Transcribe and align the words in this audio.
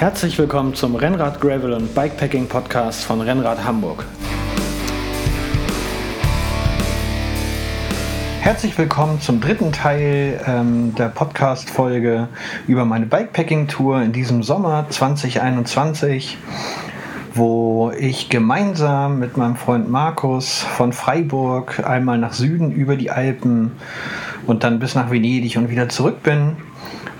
Herzlich 0.00 0.38
willkommen 0.38 0.74
zum 0.74 0.96
Rennrad, 0.96 1.42
Gravel 1.42 1.74
und 1.74 1.94
Bikepacking 1.94 2.48
Podcast 2.48 3.04
von 3.04 3.20
Rennrad 3.20 3.62
Hamburg. 3.62 4.06
Herzlich 8.40 8.78
willkommen 8.78 9.20
zum 9.20 9.42
dritten 9.42 9.72
Teil 9.72 10.40
ähm, 10.46 10.94
der 10.94 11.10
Podcast-Folge 11.10 12.28
über 12.66 12.86
meine 12.86 13.04
Bikepacking-Tour 13.04 14.00
in 14.00 14.12
diesem 14.12 14.42
Sommer 14.42 14.86
2021, 14.88 16.38
wo 17.34 17.90
ich 17.90 18.30
gemeinsam 18.30 19.18
mit 19.18 19.36
meinem 19.36 19.56
Freund 19.56 19.90
Markus 19.90 20.60
von 20.62 20.94
Freiburg 20.94 21.86
einmal 21.86 22.16
nach 22.16 22.32
Süden 22.32 22.72
über 22.72 22.96
die 22.96 23.10
Alpen 23.10 23.72
und 24.46 24.64
dann 24.64 24.78
bis 24.78 24.94
nach 24.94 25.10
Venedig 25.10 25.58
und 25.58 25.68
wieder 25.68 25.90
zurück 25.90 26.22
bin 26.22 26.56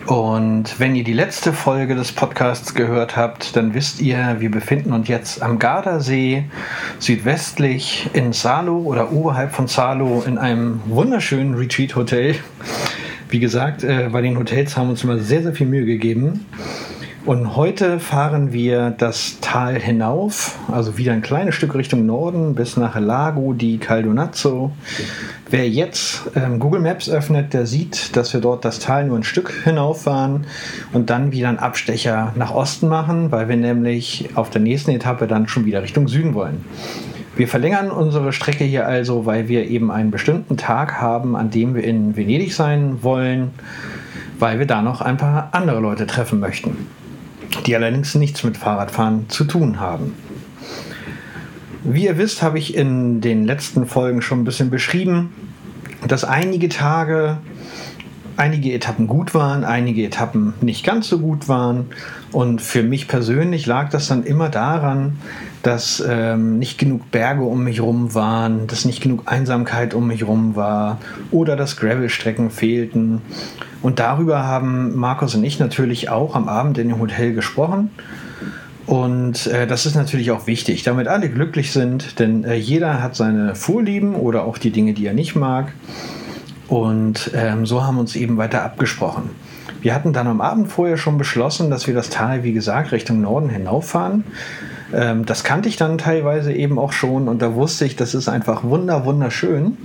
und 0.06 0.78
wenn 0.78 0.96
ihr 0.96 1.04
die 1.04 1.12
letzte 1.12 1.52
Folge 1.52 1.94
des 1.94 2.12
Podcasts 2.12 2.74
gehört 2.74 3.16
habt, 3.16 3.54
dann 3.56 3.74
wisst 3.74 4.00
ihr, 4.00 4.36
wir 4.38 4.50
befinden 4.50 4.92
uns 4.92 5.08
jetzt 5.08 5.42
am 5.42 5.58
Gardasee, 5.58 6.44
südwestlich 6.98 8.10
in 8.12 8.32
Salo 8.32 8.78
oder 8.78 9.12
oberhalb 9.12 9.52
von 9.52 9.68
Salo 9.68 10.22
in 10.26 10.38
einem 10.38 10.80
wunderschönen 10.86 11.54
Retreat-Hotel. 11.54 12.36
Wie 13.28 13.38
gesagt, 13.38 13.84
äh, 13.84 14.08
bei 14.10 14.22
den 14.22 14.36
Hotels 14.36 14.76
haben 14.76 14.86
wir 14.86 14.90
uns 14.92 15.04
immer 15.04 15.18
sehr, 15.18 15.42
sehr 15.42 15.52
viel 15.52 15.66
Mühe 15.66 15.84
gegeben. 15.84 16.46
Und 17.26 17.54
heute 17.54 18.00
fahren 18.00 18.52
wir 18.52 18.90
das 18.90 19.38
Tal 19.40 19.78
hinauf, 19.78 20.58
also 20.72 20.96
wieder 20.96 21.12
ein 21.12 21.20
kleines 21.20 21.54
Stück 21.54 21.74
Richtung 21.74 22.06
Norden 22.06 22.54
bis 22.54 22.78
nach 22.78 22.98
Lago 22.98 23.52
di 23.52 23.76
Caldonazzo. 23.76 24.72
Wer 25.50 25.68
jetzt 25.68 26.30
ähm, 26.36 26.60
Google 26.60 26.80
Maps 26.80 27.10
öffnet, 27.10 27.52
der 27.52 27.66
sieht, 27.66 28.16
dass 28.16 28.32
wir 28.32 28.40
dort 28.40 28.64
das 28.64 28.78
Tal 28.78 29.04
nur 29.06 29.18
ein 29.18 29.24
Stück 29.24 29.52
hinauffahren 29.64 30.46
und 30.92 31.10
dann 31.10 31.32
wieder 31.32 31.48
einen 31.48 31.58
Abstecher 31.58 32.32
nach 32.36 32.54
Osten 32.54 32.88
machen, 32.88 33.32
weil 33.32 33.48
wir 33.48 33.56
nämlich 33.56 34.30
auf 34.34 34.50
der 34.50 34.60
nächsten 34.60 34.92
Etappe 34.92 35.26
dann 35.26 35.48
schon 35.48 35.64
wieder 35.64 35.82
Richtung 35.82 36.06
Süden 36.06 36.34
wollen. 36.34 36.64
Wir 37.36 37.48
verlängern 37.48 37.90
unsere 37.90 38.32
Strecke 38.32 38.64
hier 38.64 38.86
also, 38.86 39.26
weil 39.26 39.48
wir 39.48 39.68
eben 39.68 39.90
einen 39.90 40.10
bestimmten 40.10 40.56
Tag 40.56 41.00
haben, 41.00 41.34
an 41.34 41.50
dem 41.50 41.74
wir 41.74 41.82
in 41.82 42.16
Venedig 42.16 42.54
sein 42.54 43.02
wollen, 43.02 43.50
weil 44.38 44.58
wir 44.58 44.66
da 44.66 44.82
noch 44.82 45.00
ein 45.00 45.16
paar 45.16 45.48
andere 45.52 45.80
Leute 45.80 46.06
treffen 46.06 46.38
möchten 46.38 46.86
die 47.66 47.74
allerdings 47.74 48.14
nichts 48.14 48.42
mit 48.44 48.56
Fahrradfahren 48.56 49.28
zu 49.28 49.44
tun 49.44 49.80
haben. 49.80 50.14
Wie 51.82 52.04
ihr 52.04 52.18
wisst, 52.18 52.42
habe 52.42 52.58
ich 52.58 52.74
in 52.74 53.22
den 53.22 53.46
letzten 53.46 53.86
Folgen 53.86 54.20
schon 54.20 54.40
ein 54.40 54.44
bisschen 54.44 54.68
beschrieben, 54.68 55.32
dass 56.06 56.24
einige 56.24 56.68
Tage, 56.68 57.38
einige 58.36 58.72
Etappen 58.72 59.06
gut 59.06 59.32
waren, 59.32 59.64
einige 59.64 60.04
Etappen 60.04 60.52
nicht 60.60 60.84
ganz 60.84 61.08
so 61.08 61.18
gut 61.18 61.48
waren. 61.48 61.86
Und 62.32 62.60
für 62.60 62.82
mich 62.82 63.08
persönlich 63.08 63.64
lag 63.64 63.88
das 63.88 64.08
dann 64.08 64.24
immer 64.24 64.50
daran, 64.50 65.16
dass 65.62 66.04
ähm, 66.06 66.58
nicht 66.58 66.78
genug 66.78 67.10
Berge 67.10 67.42
um 67.42 67.64
mich 67.64 67.80
rum 67.80 68.14
waren, 68.14 68.66
dass 68.66 68.84
nicht 68.84 69.02
genug 69.02 69.22
Einsamkeit 69.24 69.94
um 69.94 70.06
mich 70.06 70.26
rum 70.26 70.56
war 70.56 70.98
oder 71.30 71.56
dass 71.56 71.78
Gravelstrecken 71.78 72.50
fehlten. 72.50 73.22
Und 73.80 73.98
darüber 73.98 74.44
haben 74.44 74.94
Markus 74.96 75.34
und 75.34 75.44
ich 75.44 75.58
natürlich 75.58 76.10
auch 76.10 76.34
am 76.34 76.46
Abend 76.46 76.76
in 76.76 76.88
dem 76.88 76.98
Hotel 76.98 77.32
gesprochen. 77.32 77.90
Und 78.90 79.46
äh, 79.46 79.68
das 79.68 79.86
ist 79.86 79.94
natürlich 79.94 80.32
auch 80.32 80.48
wichtig, 80.48 80.82
damit 80.82 81.06
alle 81.06 81.28
glücklich 81.28 81.70
sind, 81.70 82.18
denn 82.18 82.42
äh, 82.42 82.56
jeder 82.56 83.00
hat 83.00 83.14
seine 83.14 83.54
Vorlieben 83.54 84.16
oder 84.16 84.42
auch 84.42 84.58
die 84.58 84.72
Dinge, 84.72 84.94
die 84.94 85.06
er 85.06 85.12
nicht 85.12 85.36
mag. 85.36 85.72
Und 86.66 87.30
ähm, 87.32 87.66
so 87.66 87.84
haben 87.84 87.94
wir 87.94 88.00
uns 88.00 88.16
eben 88.16 88.36
weiter 88.36 88.64
abgesprochen. 88.64 89.30
Wir 89.80 89.94
hatten 89.94 90.12
dann 90.12 90.26
am 90.26 90.40
Abend 90.40 90.72
vorher 90.72 90.96
schon 90.96 91.18
beschlossen, 91.18 91.70
dass 91.70 91.86
wir 91.86 91.94
das 91.94 92.10
Tal, 92.10 92.42
wie 92.42 92.52
gesagt, 92.52 92.90
Richtung 92.90 93.20
Norden 93.20 93.48
hinauffahren. 93.48 94.24
Ähm, 94.92 95.24
das 95.24 95.44
kannte 95.44 95.68
ich 95.68 95.76
dann 95.76 95.96
teilweise 95.96 96.52
eben 96.52 96.76
auch 96.76 96.92
schon 96.92 97.28
und 97.28 97.40
da 97.42 97.54
wusste 97.54 97.84
ich, 97.84 97.94
das 97.94 98.16
ist 98.16 98.28
einfach 98.28 98.64
wunder, 98.64 99.04
wunderschön. 99.04 99.76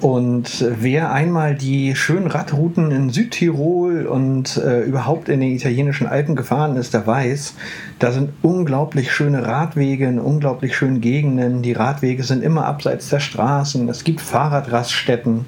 Und 0.00 0.64
wer 0.80 1.12
einmal 1.12 1.56
die 1.56 1.96
schönen 1.96 2.28
Radrouten 2.28 2.92
in 2.92 3.10
Südtirol 3.10 4.06
und 4.06 4.56
äh, 4.56 4.82
überhaupt 4.82 5.28
in 5.28 5.40
den 5.40 5.50
italienischen 5.50 6.06
Alpen 6.06 6.36
gefahren 6.36 6.76
ist, 6.76 6.94
der 6.94 7.06
weiß, 7.06 7.54
da 7.98 8.12
sind 8.12 8.30
unglaublich 8.42 9.12
schöne 9.12 9.44
Radwege 9.44 10.06
in 10.06 10.20
unglaublich 10.20 10.76
schönen 10.76 11.00
Gegenden. 11.00 11.62
Die 11.62 11.72
Radwege 11.72 12.22
sind 12.22 12.44
immer 12.44 12.66
abseits 12.66 13.08
der 13.08 13.20
Straßen. 13.20 13.88
Es 13.88 14.04
gibt 14.04 14.20
Fahrradraststätten. 14.20 15.46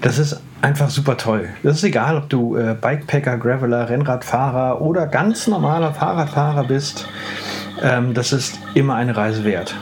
Das 0.00 0.18
ist 0.18 0.40
einfach 0.60 0.90
super 0.90 1.16
toll. 1.16 1.48
Das 1.62 1.78
ist 1.78 1.84
egal, 1.84 2.16
ob 2.16 2.28
du 2.28 2.56
äh, 2.56 2.76
Bikepacker, 2.80 3.38
Graveler, 3.38 3.88
Rennradfahrer 3.88 4.82
oder 4.82 5.06
ganz 5.06 5.48
normaler 5.48 5.92
Fahrradfahrer 5.94 6.64
bist. 6.64 7.08
Ähm, 7.82 8.14
das 8.14 8.32
ist 8.32 8.60
immer 8.74 8.94
eine 8.94 9.16
Reise 9.16 9.44
wert. 9.44 9.74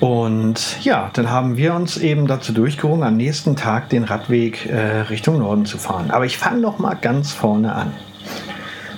Und 0.00 0.82
ja, 0.82 1.10
dann 1.12 1.30
haben 1.30 1.58
wir 1.58 1.74
uns 1.74 1.98
eben 1.98 2.26
dazu 2.26 2.54
durchgerungen, 2.54 3.06
am 3.06 3.18
nächsten 3.18 3.54
Tag 3.54 3.90
den 3.90 4.04
Radweg 4.04 4.64
äh, 4.66 5.02
Richtung 5.02 5.38
Norden 5.38 5.66
zu 5.66 5.76
fahren. 5.76 6.10
Aber 6.10 6.24
ich 6.24 6.38
fange 6.38 6.60
noch 6.60 6.78
mal 6.78 6.94
ganz 6.94 7.32
vorne 7.32 7.74
an. 7.74 7.92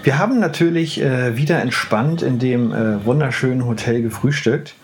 Wir 0.05 0.19
haben 0.19 0.39
natürlich 0.39 1.01
äh, 1.01 1.37
wieder 1.37 1.61
entspannt 1.61 2.23
in 2.23 2.39
dem 2.39 2.73
äh, 2.73 3.05
wunderschönen 3.05 3.67
Hotel 3.67 4.03
gefrühstückt 4.03 4.75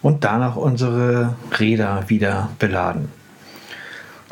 und 0.00 0.24
danach 0.24 0.56
unsere 0.56 1.34
Räder 1.58 2.04
wieder 2.08 2.50
beladen. 2.58 3.08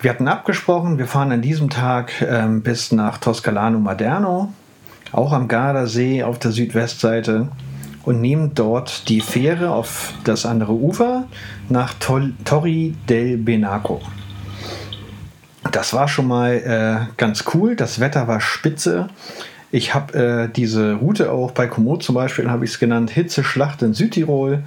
Wir 0.01 0.11
hatten 0.11 0.29
abgesprochen, 0.29 0.97
wir 0.97 1.07
fahren 1.07 1.33
an 1.33 1.43
diesem 1.43 1.69
Tag 1.69 2.23
ähm, 2.23 2.63
bis 2.63 2.93
nach 2.93 3.19
Toscalano 3.19 3.79
Maderno, 3.79 4.53
auch 5.13 5.33
am 5.33 5.49
Gardasee 5.49 6.23
auf 6.23 6.39
der 6.39 6.53
Südwestseite 6.53 7.49
und 8.09 8.23
nehmen 8.23 8.53
dort 8.55 9.11
die 9.11 9.21
Fähre 9.21 9.71
auf 9.71 10.15
das 10.25 10.47
andere 10.47 10.73
Ufer 10.73 11.25
nach 11.69 11.93
Torri 11.93 12.95
del 13.07 13.37
Benaco. 13.37 14.01
Das 15.73 15.93
war 15.93 16.09
schon 16.09 16.27
mal 16.27 16.53
äh, 16.55 17.13
ganz 17.19 17.45
cool. 17.53 17.77
Das 17.77 18.01
Wetter 18.01 18.27
war 18.27 18.41
spitze. 18.41 19.09
Ich 19.71 19.95
habe 19.95 20.15
äh, 20.19 20.49
diese 20.49 20.95
Route 20.95 21.31
auch 21.31 21.51
bei 21.51 21.67
Komoot 21.67 22.03
zum 22.03 22.15
Beispiel, 22.15 22.51
habe 22.51 22.65
ich 22.65 22.71
es 22.71 22.79
genannt, 22.79 23.11
Hitzeschlacht 23.11 23.83
in 23.83 23.93
Südtirol. 23.93 24.63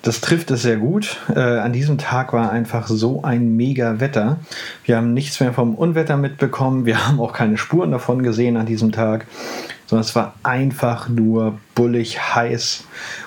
Das 0.00 0.22
trifft 0.22 0.50
es 0.50 0.62
sehr 0.62 0.78
gut. 0.78 1.18
Äh, 1.36 1.38
an 1.38 1.74
diesem 1.74 1.98
Tag 1.98 2.32
war 2.32 2.50
einfach 2.50 2.88
so 2.88 3.22
ein 3.22 3.56
mega 3.56 4.00
Wetter. 4.00 4.38
Wir 4.84 4.96
haben 4.96 5.12
nichts 5.12 5.38
mehr 5.40 5.52
vom 5.52 5.74
Unwetter 5.74 6.16
mitbekommen. 6.16 6.86
Wir 6.86 7.06
haben 7.06 7.20
auch 7.20 7.34
keine 7.34 7.58
Spuren 7.58 7.90
davon 7.90 8.22
gesehen 8.22 8.56
an 8.56 8.64
diesem 8.64 8.90
Tag 8.90 9.26
sondern 9.90 10.04
es 10.04 10.14
war 10.14 10.34
einfach 10.44 11.08
nur 11.08 11.58
bullig 11.74 12.20
heiß 12.36 12.84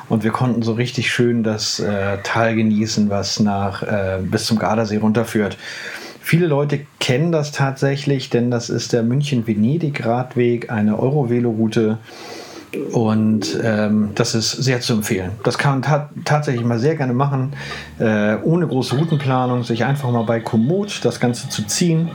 und 0.07 0.23
wir 0.23 0.31
konnten 0.31 0.61
so 0.61 0.71
richtig 0.71 1.11
schön 1.11 1.43
das 1.43 1.81
äh, 1.81 2.19
Tal 2.23 2.55
genießen, 2.55 3.09
was 3.09 3.41
nach 3.41 3.83
äh, 3.83 4.19
bis 4.21 4.45
zum 4.45 4.59
Gardasee 4.59 4.95
runterführt. 4.95 5.57
Viele 6.21 6.47
Leute 6.47 6.79
kennen 7.01 7.33
das 7.33 7.51
tatsächlich, 7.51 8.29
denn 8.29 8.49
das 8.49 8.69
ist 8.69 8.93
der 8.93 9.03
München-Venedig-Radweg, 9.03 10.71
eine 10.71 10.97
Eurovelo-Route. 10.97 11.97
Und 12.93 13.59
ähm, 13.61 14.11
das 14.15 14.33
ist 14.33 14.51
sehr 14.51 14.79
zu 14.79 14.93
empfehlen. 14.93 15.31
Das 15.43 15.57
kann 15.57 15.73
man 15.73 15.81
ta 15.81 16.09
tatsächlich 16.23 16.65
mal 16.65 16.79
sehr 16.79 16.95
gerne 16.95 17.13
machen, 17.13 17.51
äh, 17.99 18.37
ohne 18.41 18.65
große 18.67 18.95
Routenplanung, 18.95 19.63
sich 19.63 19.83
einfach 19.83 20.09
mal 20.11 20.23
bei 20.23 20.39
Komoot 20.39 21.01
das 21.03 21.19
Ganze 21.19 21.49
zu 21.49 21.67
ziehen 21.67 22.09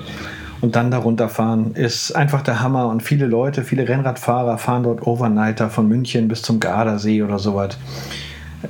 und 0.61 0.77
dann 0.77 0.91
darunter 0.91 1.29
fahren, 1.29 1.75
ist 1.75 2.13
einfach 2.13 2.43
der 2.43 2.61
Hammer. 2.61 2.89
Und 2.89 3.03
viele 3.03 3.27
Leute, 3.27 3.65
viele 3.65 3.89
Rennradfahrer 3.89 4.59
fahren 4.59 4.83
dort 4.83 5.07
Overnighter 5.07 5.71
von 5.71 5.89
München 5.89 6.29
bis 6.29 6.43
zum 6.43 6.61
Gardasee 6.61 7.23
oder 7.23 7.39
sowas. 7.39 7.79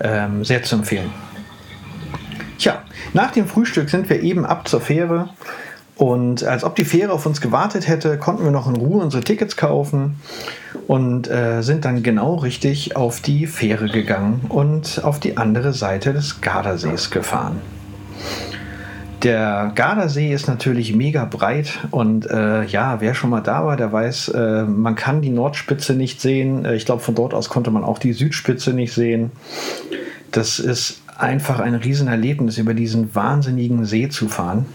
Ähm, 0.00 0.44
sehr 0.44 0.62
zu 0.62 0.77
empfehlen. 0.77 1.10
Tja, 2.59 2.82
nach 3.15 3.31
dem 3.31 3.47
Frühstück 3.47 3.88
sind 3.88 4.10
wir 4.10 4.22
eben 4.22 4.44
ab 4.44 4.69
zur 4.69 4.81
Fähre. 4.81 5.31
Und 5.97 6.44
als 6.44 6.62
ob 6.62 6.77
die 6.77 6.84
Fähre 6.84 7.12
auf 7.12 7.27
uns 7.27 7.41
gewartet 7.41 7.88
hätte, 7.88 8.19
konnten 8.19 8.44
wir 8.44 8.53
noch 8.53 8.69
in 8.69 8.77
Ruhe 8.77 9.03
unsere 9.03 9.25
Tickets 9.25 9.57
kaufen 9.57 10.21
und 10.86 11.28
äh, 11.28 11.62
sind 11.62 11.84
dann 11.84 12.04
genau 12.04 12.36
richtig 12.36 12.95
auf 12.95 13.21
die 13.21 13.47
Fähre 13.47 13.89
gegangen 13.89 14.42
und 14.48 15.01
auf 15.03 15.18
die 15.18 15.36
andere 15.36 15.72
Seite 15.72 16.12
des 16.12 16.41
Gardasees 16.41 17.10
gefahren. 17.10 17.60
Der 19.22 19.72
Gardasee 19.74 20.32
ist 20.32 20.47
natürlich 20.47 20.94
mega 20.94 21.24
breit 21.24 21.80
und 21.91 22.30
äh, 22.30 22.65
ja, 22.65 23.00
wer 23.00 23.15
schon 23.15 23.30
mal 23.30 23.41
da 23.41 23.65
war, 23.65 23.76
der 23.76 23.92
weiß, 23.92 24.28
äh, 24.28 24.62
man 24.62 24.94
kann 24.94 25.22
die 25.22 25.30
Nordspitze 25.30 25.94
nicht 25.94 26.20
sehen. 26.20 26.65
Äh, 26.65 26.76
ich 26.76 26.86
glaube, 26.86 27.03
von 27.03 27.16
dort 27.16 27.34
aus 27.34 27.48
konnte 27.48 27.72
man 27.72 27.82
auch 27.82 27.98
die 27.98 28.12
Südspitze 28.12 28.72
nicht 28.72 28.92
sehen. 28.92 29.32
Das 30.30 30.60
ist 30.60 31.03
einfach 31.16 31.59
ein 31.59 31.74
Riesenerlebnis, 31.74 32.59
über 32.59 32.74
diesen 32.74 33.12
wahnsinnigen 33.15 33.84
See 33.84 34.09
zu 34.09 34.28
fahren. 34.28 34.66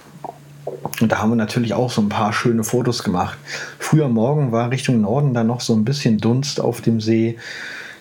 Und 0.99 1.09
da 1.11 1.19
haben 1.19 1.29
wir 1.29 1.37
natürlich 1.37 1.73
auch 1.73 1.89
so 1.89 2.01
ein 2.01 2.09
paar 2.09 2.33
schöne 2.33 2.65
Fotos 2.65 3.03
gemacht. 3.03 3.37
Früher 3.79 4.09
Morgen 4.09 4.51
war 4.51 4.71
Richtung 4.71 4.99
Norden 4.99 5.33
da 5.33 5.45
noch 5.45 5.61
so 5.61 5.73
ein 5.73 5.85
bisschen 5.85 6.17
Dunst 6.17 6.59
auf 6.59 6.81
dem 6.81 6.99
See. 6.99 7.37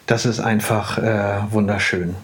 Das 0.07 0.27
ist 0.27 0.41
einfach 0.41 0.99
äh, 0.99 1.41
wunderschön. 1.51 2.17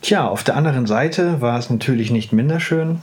Tja, 0.00 0.26
auf 0.28 0.44
der 0.44 0.56
anderen 0.56 0.86
Seite 0.86 1.40
war 1.40 1.58
es 1.58 1.70
natürlich 1.70 2.10
nicht 2.10 2.32
minder 2.32 2.60
schön. 2.60 3.00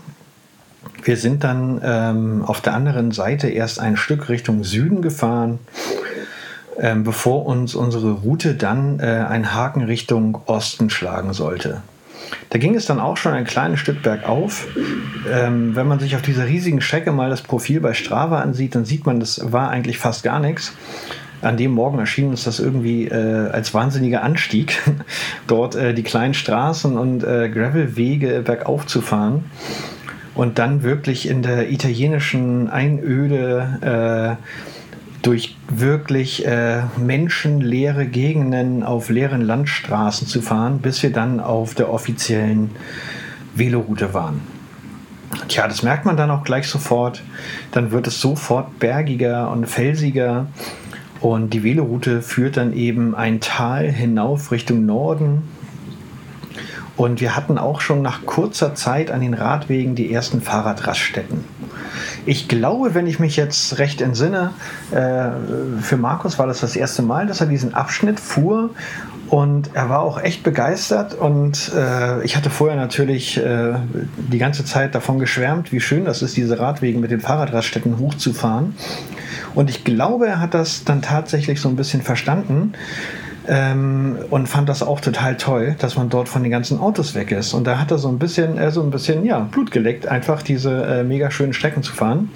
Wir 1.04 1.18
sind 1.18 1.44
dann 1.44 1.82
ähm, 1.84 2.44
auf 2.46 2.62
der 2.62 2.74
anderen 2.74 3.12
Seite 3.12 3.50
erst 3.50 3.80
ein 3.80 3.98
Stück 3.98 4.30
Richtung 4.30 4.64
Süden 4.64 5.02
gefahren 5.02 5.60
ähm, 6.78 7.04
bevor 7.04 7.46
uns 7.46 7.74
unsere 7.74 8.12
Route 8.12 8.54
dann 8.54 9.00
äh, 9.00 9.04
einen 9.04 9.54
Haken 9.54 9.84
Richtung 9.84 10.42
Osten 10.46 10.90
schlagen 10.90 11.34
sollte. 11.34 11.82
Da 12.50 12.60
ging 12.60 12.76
es 12.76 12.86
dann 12.86 13.00
auch 13.00 13.18
schon 13.18 13.34
ein 13.34 13.46
kleines 13.46 13.80
Stück 13.80 14.02
bergauf. 14.02 14.68
Ähm, 15.32 15.76
wenn 15.76 15.88
man 15.88 16.00
sich 16.00 16.16
auf 16.16 16.22
dieser 16.22 16.48
riesigen 16.48 16.82
Strecke 16.82 17.12
mal 17.12 17.30
das 17.30 17.42
Profil 17.42 17.80
bei 17.80 17.94
Strava 17.94 18.42
ansieht, 18.42 18.76
dann 18.76 18.84
sieht 18.84 19.06
man, 19.06 19.20
das 19.20 19.52
war 19.54 19.70
eigentlich 19.70 19.98
fast 20.00 20.24
gar 20.24 20.40
nichts. 20.40 20.74
An 21.46 21.58
dem 21.58 21.72
Morgen 21.72 22.00
erschien 22.00 22.30
uns 22.30 22.44
das 22.44 22.60
irgendwie 22.60 23.08
äh, 23.08 23.50
als 23.50 23.74
wahnsinniger 23.74 24.24
Anstieg, 24.24 24.82
dort 25.48 25.76
äh, 25.76 25.94
die 25.94 26.04
kleinen 26.04 26.34
Straßen 26.34 26.98
und 26.98 27.24
äh, 27.24 27.50
Gravelwege 27.50 28.42
bergauf 28.42 28.88
zu 28.88 29.02
fahren 29.02 29.46
und 30.34 30.60
dann 30.60 30.84
wirklich 30.84 31.28
in 31.28 31.42
der 31.42 31.72
italienischen 31.72 32.70
Einöde 32.70 34.38
äh, 34.40 34.44
durch 35.22 35.56
wirklich 35.70 36.46
äh, 36.46 36.84
menschenleere 36.98 38.06
Gegenden 38.06 38.84
auf 38.84 39.10
leeren 39.10 39.42
Landstraßen 39.42 40.28
zu 40.28 40.42
fahren, 40.42 40.80
bis 40.80 41.02
wir 41.02 41.12
dann 41.12 41.40
auf 41.40 41.74
der 41.74 41.92
offiziellen 41.92 42.72
Veloroute 43.56 44.14
waren. 44.14 44.42
Tja, 45.48 45.68
das 45.68 45.84
merkt 45.84 46.06
man 46.06 46.18
dann 46.18 46.30
auch 46.30 46.44
gleich 46.44 46.68
sofort. 46.68 47.24
Dann 47.72 47.92
wird 47.92 48.08
es 48.08 48.22
sofort 48.22 48.80
bergiger 48.80 49.50
und 49.52 49.66
felsiger. 49.66 50.48
Und 51.26 51.56
die 51.56 51.64
Veloroute 51.64 52.22
führt 52.22 52.56
dann 52.56 52.72
eben 52.72 53.16
ein 53.16 53.40
Tal 53.40 53.92
hinauf 53.92 54.52
Richtung 54.52 54.86
Norden. 54.86 55.42
Und 56.98 57.20
wir 57.20 57.36
hatten 57.36 57.58
auch 57.58 57.82
schon 57.82 58.04
nach 58.04 58.28
kurzer 58.28 58.76
Zeit 58.76 59.10
an 59.10 59.22
den 59.22 59.34
Radwegen 59.34 59.96
die 59.96 60.14
ersten 60.14 60.40
Fahrradraststätten. 60.40 61.44
Ich 62.28 62.48
glaube, 62.48 62.94
wenn 62.94 63.08
ich 63.08 63.18
mich 63.18 63.38
jetzt 63.38 63.80
recht 63.80 64.02
entsinne, 64.02 64.52
äh, 64.92 65.32
für 65.82 65.98
Markus 65.98 66.38
war 66.38 66.46
das 66.46 66.60
das 66.60 66.76
erste 66.76 67.02
Mal, 67.02 67.26
dass 67.26 67.42
er 67.42 67.48
diesen 67.48 67.74
Abschnitt 67.74 68.20
fuhr 68.20 68.70
und 69.28 69.72
er 69.74 69.90
war 69.90 70.02
auch 70.02 70.22
echt 70.22 70.44
begeistert 70.44 71.16
und 71.16 71.72
äh, 71.76 72.24
ich 72.24 72.38
hatte 72.38 72.52
vorher 72.52 72.78
natürlich 72.78 73.38
äh, 73.38 73.74
die 74.16 74.38
ganze 74.38 74.64
Zeit 74.64 74.94
davon 74.94 75.18
geschwärmt, 75.18 75.72
wie 75.72 75.80
schön 75.80 76.06
das 76.06 76.22
ist, 76.22 76.38
diese 76.38 76.60
Radwegen 76.60 77.02
mit 77.02 77.10
den 77.10 77.20
Fahrradraststätten 77.20 77.98
hochzufahren. 77.98 78.76
Und 79.56 79.70
ich 79.70 79.84
glaube, 79.84 80.28
er 80.28 80.40
hat 80.40 80.54
das 80.54 80.84
dann 80.84 81.02
tatsächlich 81.02 81.62
so 81.62 81.70
ein 81.70 81.76
bisschen 81.76 82.02
verstanden 82.02 82.74
ähm, 83.48 84.18
und 84.30 84.48
fand 84.48 84.70
das 84.70 84.84
auch 84.84 85.00
total 85.00 85.38
toll, 85.38 85.76
dass 85.80 85.96
man 85.96 86.10
dort 86.10 86.30
von 86.30 86.44
den 86.44 86.52
ganzen 86.52 86.80
Autos 86.80 87.16
weg 87.16 87.32
ist. 87.32 87.54
Und 87.54 87.66
da 87.66 87.80
hat 87.80 87.92
er 87.92 87.98
so 87.98 88.10
ein 88.10 88.20
bisschen, 88.20 88.58
äh, 88.58 88.72
so 88.72 88.84
ein 88.84 88.92
bisschen, 88.92 89.26
ja, 89.26 89.40
Blut 89.40 89.72
geleckt, 89.72 90.08
einfach 90.08 90.42
diese 90.42 90.84
äh, 90.84 91.04
mega 91.04 91.32
schönen 91.32 91.54
Strecken 91.54 91.84
zu 91.84 91.94
fahren. 91.94 92.30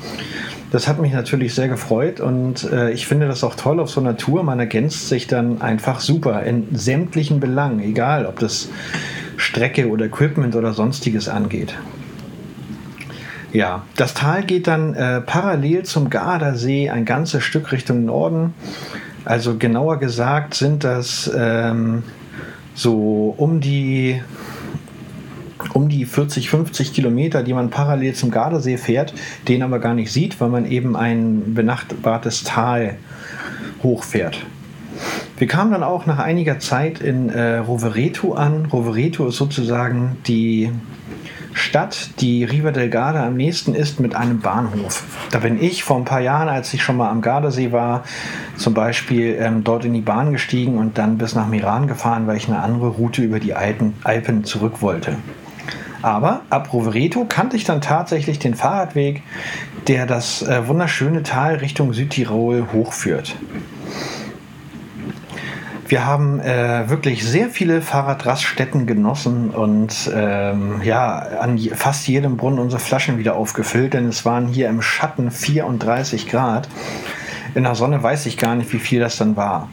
Das 0.72 0.88
hat 0.88 1.00
mich 1.00 1.14
natürlich 1.14 1.56
sehr 1.56 1.68
gefreut 1.68 2.20
und 2.20 2.64
äh, 2.72 2.92
ich 2.92 3.08
finde 3.08 3.28
das 3.28 3.44
auch 3.44 3.56
toll 3.56 3.80
auf 3.80 3.90
so 3.90 4.00
einer 4.00 4.18
Tour. 4.18 4.44
Man 4.44 4.60
ergänzt 4.60 5.10
sich 5.10 5.26
dann 5.26 5.62
einfach 5.64 6.00
super 6.00 6.44
in 6.44 6.68
sämtlichen 6.76 7.40
Belangen, 7.40 7.80
egal 7.80 8.28
ob 8.28 8.38
das 8.38 8.70
Strecke 9.36 9.90
oder 9.90 10.06
Equipment 10.06 10.56
oder 10.56 10.74
sonstiges 10.74 11.28
angeht. 11.28 11.76
Ja, 13.52 13.84
das 13.96 14.14
Tal 14.14 14.44
geht 14.44 14.68
dann 14.68 14.94
äh, 14.94 15.22
parallel 15.22 15.84
zum 15.84 16.10
Gardasee 16.10 16.90
ein 16.90 17.06
ganzes 17.06 17.44
Stück 17.44 17.72
Richtung 17.72 18.06
Norden. 18.06 18.54
Also 19.26 19.58
genauer 19.58 19.98
gesagt 19.98 20.54
sind 20.54 20.84
das 20.84 21.32
ähm, 21.36 22.04
so 22.76 23.34
um 23.38 23.60
die 23.60 24.22
um 25.74 25.90
die 25.90 26.06
40, 26.06 26.50
50 26.50 26.94
Kilometer, 26.94 27.44
die 27.44 27.54
man 27.54 27.70
parallel 27.70 28.14
zum 28.14 28.32
Gardasee 28.32 28.78
fährt, 28.78 29.14
den 29.48 29.62
aber 29.62 29.80
gar 29.80 29.94
nicht 29.94 30.12
sieht, 30.12 30.40
weil 30.40 30.50
man 30.50 30.66
eben 30.66 30.96
ein 30.96 31.54
benachbartes 31.54 32.44
Tal 32.44 32.98
hochfährt. 33.84 34.46
Wir 35.38 35.48
kamen 35.48 35.72
dann 35.72 35.84
auch 35.84 36.06
nach 36.06 36.20
einiger 36.20 36.60
Zeit 36.60 37.02
in 37.02 37.30
äh, 37.30 37.58
Rovereto 37.58 38.34
an. 38.34 38.66
Rovereto 38.66 39.28
ist 39.28 39.38
sozusagen 39.38 40.18
die 40.28 40.72
Stadt, 41.54 42.10
die 42.20 42.44
Riva 42.44 42.72
del 42.72 42.90
Garda 42.90 43.26
am 43.26 43.36
nächsten 43.36 43.74
ist, 43.74 44.00
mit 44.00 44.16
einem 44.16 44.40
Bahnhof. 44.40 45.04
Da 45.32 45.40
bin 45.40 45.62
ich 45.62 45.84
vor 45.84 45.98
ein 45.98 46.06
paar 46.06 46.22
Jahren, 46.22 46.50
als 46.50 46.74
ich 46.74 46.84
schon 46.84 46.98
mal 46.98 47.10
am 47.10 47.22
Gardasee 47.22 47.72
war, 47.72 48.04
zum 48.56 48.74
Beispiel 48.74 49.38
ähm, 49.40 49.64
dort 49.64 49.86
in 49.86 49.94
die 49.94 50.02
Bahn 50.02 50.32
gestiegen 50.32 50.78
und 50.78 50.98
dann 50.98 51.18
bis 51.18 51.36
nach 51.36 51.48
Miran 51.48 51.88
gefahren, 51.88 52.28
weil 52.28 52.38
ich 52.38 52.48
eine 52.48 52.60
andere 52.60 52.90
Route 52.90 53.22
über 53.22 53.40
die 53.40 53.54
Alpen, 53.54 53.94
Alpen 54.04 54.44
zurück 54.44 54.82
wollte. 54.82 55.16
Aber 56.02 56.42
ab 56.50 56.72
Rovereto 56.72 57.26
kannte 57.26 57.58
ich 57.58 57.66
dann 57.66 57.82
tatsächlich 57.82 58.40
den 58.40 58.56
Fahrradweg, 58.56 59.22
der 59.88 60.06
das 60.06 60.42
äh, 60.42 60.68
wunderschöne 60.68 61.24
Tal 61.24 61.56
Richtung 61.56 61.94
Südtirol 61.94 62.68
hochführt. 62.72 63.36
Wir 65.90 66.06
haben 66.06 66.40
äh, 66.40 66.88
wirklich 66.88 67.26
sehr 67.26 67.50
viele 67.50 67.82
Fahrradraststätten 67.82 68.86
genossen 68.86 69.50
und 69.50 70.12
ähm, 70.14 70.84
ja, 70.84 71.18
an 71.18 71.58
fast 71.58 72.08
jedem 72.08 72.38
Brunnen 72.38 72.60
unsere 72.60 72.80
Flaschen 72.80 73.18
wieder 73.18 73.36
aufgefüllt, 73.36 73.96
denn 73.96 74.08
es 74.08 74.24
waren 74.24 74.48
hier 74.48 74.70
im 74.70 74.84
Schatten 74.84 75.32
34 75.32 76.30
Grad. 76.30 76.70
In 77.56 77.64
der 77.64 77.74
Sonne 77.74 78.04
weiß 78.04 78.28
ich 78.28 78.38
gar 78.38 78.56
nicht, 78.56 78.72
wie 78.72 78.78
viel 78.78 79.00
das 79.00 79.18
dann 79.18 79.36
war. 79.36 79.68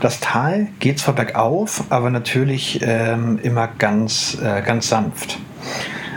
Das 0.00 0.20
Tal 0.20 0.68
geht 0.78 1.00
zwar 1.00 1.14
bergauf, 1.14 1.84
aber 1.90 2.08
natürlich 2.08 2.80
ähm, 2.82 3.38
immer 3.42 3.68
ganz, 3.68 4.38
äh, 4.42 4.62
ganz 4.62 4.88
sanft. 4.88 5.38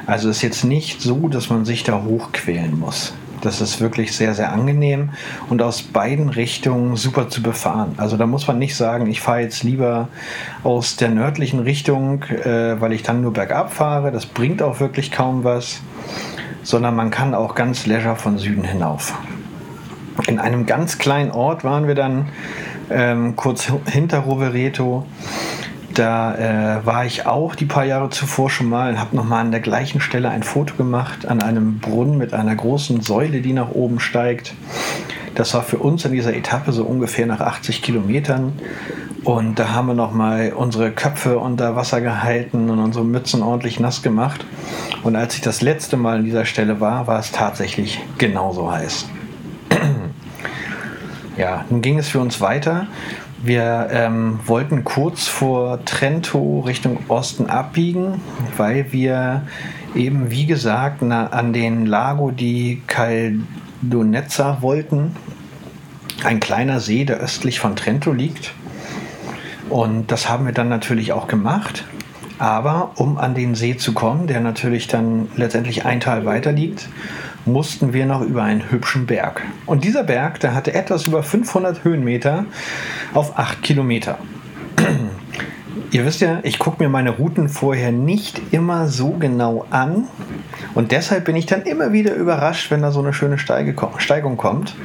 Also 0.08 0.30
ist 0.30 0.42
jetzt 0.44 0.64
nicht 0.64 1.02
so, 1.02 1.28
dass 1.28 1.50
man 1.50 1.66
sich 1.66 1.84
da 1.84 2.02
hochquälen 2.02 2.80
muss. 2.80 3.14
Das 3.42 3.60
ist 3.60 3.82
wirklich 3.82 4.16
sehr, 4.16 4.34
sehr 4.36 4.52
angenehm 4.54 5.10
und 5.50 5.62
aus 5.62 5.82
beiden 5.82 6.30
Richtungen 6.30 6.96
super 6.96 7.30
zu 7.30 7.42
befahren. 7.42 7.96
Also 7.98 8.16
da 8.18 8.28
muss 8.28 8.48
man 8.48 8.60
nicht 8.60 8.76
sagen, 8.76 9.08
ich 9.08 9.22
fahre 9.22 9.42
jetzt 9.42 9.64
lieber 9.64 10.10
aus 10.64 10.96
der 10.96 11.10
nördlichen 11.10 11.60
Richtung, 11.60 12.24
äh, 12.24 12.80
weil 12.80 12.94
ich 12.94 13.04
dann 13.04 13.22
nur 13.22 13.34
bergab 13.34 13.74
fahre. 13.74 14.12
Das 14.12 14.26
bringt 14.26 14.62
auch 14.62 14.80
wirklich 14.80 15.12
kaum 15.12 15.44
was, 15.44 15.82
sondern 16.64 16.96
man 16.96 17.10
kann 17.10 17.34
auch 17.34 17.56
ganz 17.56 17.86
leisure 17.86 18.16
von 18.16 18.38
Süden 18.38 18.64
hinauf. 18.64 19.16
In 20.28 20.40
einem 20.40 20.66
ganz 20.66 20.98
kleinen 20.98 21.32
Ort 21.32 21.64
waren 21.64 21.88
wir 21.88 21.96
dann 21.96 22.28
ähm, 22.92 23.36
kurz 23.36 23.72
hinter 23.86 24.20
Rovereto 24.20 25.06
da 25.94 26.36
äh, 26.80 26.86
war 26.86 27.06
ich 27.06 27.26
auch 27.26 27.56
die 27.56 27.66
paar 27.66 27.86
Jahre 27.86 28.10
zuvor 28.10 28.50
schon 28.50 28.70
mal 28.70 28.92
und 28.92 29.00
habe 29.00 29.16
nochmal 29.16 29.42
an 29.42 29.52
der 29.52 29.60
gleichen 29.60 30.02
Stelle 30.02 30.30
ein 30.30 30.44
Foto 30.44 30.76
gemacht, 30.76 31.26
an 31.28 31.42
einem 31.42 31.80
Brunnen 31.80 32.18
mit 32.18 32.34
einer 32.34 32.56
großen 32.56 33.02
Säule, 33.02 33.42
die 33.42 33.54
nach 33.54 33.72
oben 33.72 34.00
steigt. 34.00 34.54
Das 35.36 35.54
war 35.54 35.64
für 35.64 35.78
uns 35.78 36.04
in 36.06 36.12
dieser 36.12 36.36
Etappe 36.36 36.72
so 36.74 36.84
ungefähr 36.84 37.26
nach 37.26 37.40
80 37.40 37.82
Kilometern. 37.82 38.54
Und 39.24 39.60
da 39.60 39.70
haben 39.70 39.88
wir 39.88 39.94
nochmal 39.94 40.52
unsere 40.54 40.92
Köpfe 40.92 41.38
unter 41.38 41.76
Wasser 41.76 42.02
gehalten 42.02 42.70
und 42.70 42.80
unsere 42.80 43.06
Mützen 43.06 43.44
ordentlich 43.44 43.80
nass 43.80 44.02
gemacht. 44.02 44.46
Und 45.04 45.16
als 45.16 45.36
ich 45.36 45.42
das 45.42 45.62
letzte 45.62 45.96
Mal 45.96 46.18
an 46.18 46.26
dieser 46.26 46.46
Stelle 46.46 46.80
war, 46.80 47.08
war 47.08 47.20
es 47.20 47.32
tatsächlich 47.32 48.02
genauso 48.18 48.72
heiß. 48.72 49.08
ja, 51.38 51.66
nun 51.70 51.82
ging 51.82 52.00
es 52.00 52.10
für 52.10 52.20
uns 52.20 52.42
weiter 52.42 52.88
wir 53.44 53.88
ähm, 53.92 54.40
wollten 54.46 54.84
kurz 54.84 55.28
vor 55.28 55.84
Trento 55.86 56.60
Richtung 56.62 57.00
Osten 57.08 57.48
abbiegen, 57.50 58.22
weil 58.58 58.92
wir 58.92 59.44
eben, 59.96 60.30
wie 60.30 60.46
gesagt, 60.46 61.02
na, 61.02 61.28
an 61.28 61.54
den 61.54 61.86
Lago 61.86 62.32
di 62.32 62.82
Caldonezza 62.88 64.62
wollten. 64.62 65.16
Ein 66.24 66.40
kleiner 66.40 66.80
See, 66.80 67.04
der 67.04 67.18
östlich 67.18 67.60
von 67.60 67.76
Trento 67.76 68.12
liegt. 68.12 68.54
Und 69.70 70.12
das 70.12 70.30
haben 70.30 70.46
wir 70.46 70.54
dann 70.54 70.70
natürlich 70.70 71.14
auch 71.14 71.28
gemacht. 71.28 71.86
Aber 72.38 72.92
um 72.96 73.18
an 73.18 73.34
den 73.34 73.56
See 73.56 73.78
zu 73.78 73.94
kommen, 73.94 74.28
der 74.28 74.40
natürlich 74.40 74.88
dann 74.88 75.30
letztendlich 75.36 75.86
ein 75.86 76.00
Tal 76.00 76.26
weiter 76.26 76.52
liegt, 76.52 76.90
mussten 77.46 77.94
wir 77.94 78.06
noch 78.06 78.22
über 78.22 78.44
einen 78.44 78.72
hübschen 78.72 79.06
Berg. 79.06 79.42
Und 79.66 79.84
dieser 79.84 80.04
Berg, 80.04 80.40
der 80.40 80.54
hatte 80.54 80.74
etwas 80.74 81.08
über 81.08 81.24
500 81.24 81.84
Höhenmeter 81.84 82.46
auf 83.14 83.38
8 83.38 83.62
Kilometer. 83.62 84.18
Ihr 85.92 86.06
wisst 86.06 86.22
ja, 86.22 86.40
ich 86.44 86.60
gucke 86.60 86.82
mir 86.82 86.90
meine 86.90 87.12
Routen 87.12 87.50
vorher 87.50 87.92
nicht 87.92 88.42
immer 88.52 88.88
so 88.88 89.12
genau 89.12 89.66
an. 89.70 90.08
Und 90.74 90.92
deshalb 90.92 91.26
bin 91.26 91.36
ich 91.36 91.46
dann 91.46 91.64
immer 91.64 91.92
wieder 91.92 92.16
überrascht, 92.16 92.72
wenn 92.72 92.82
da 92.82 92.92
so 92.92 93.00
eine 93.00 93.14
schöne 93.14 93.38
Steigung 93.38 94.38
kommt. 94.38 94.76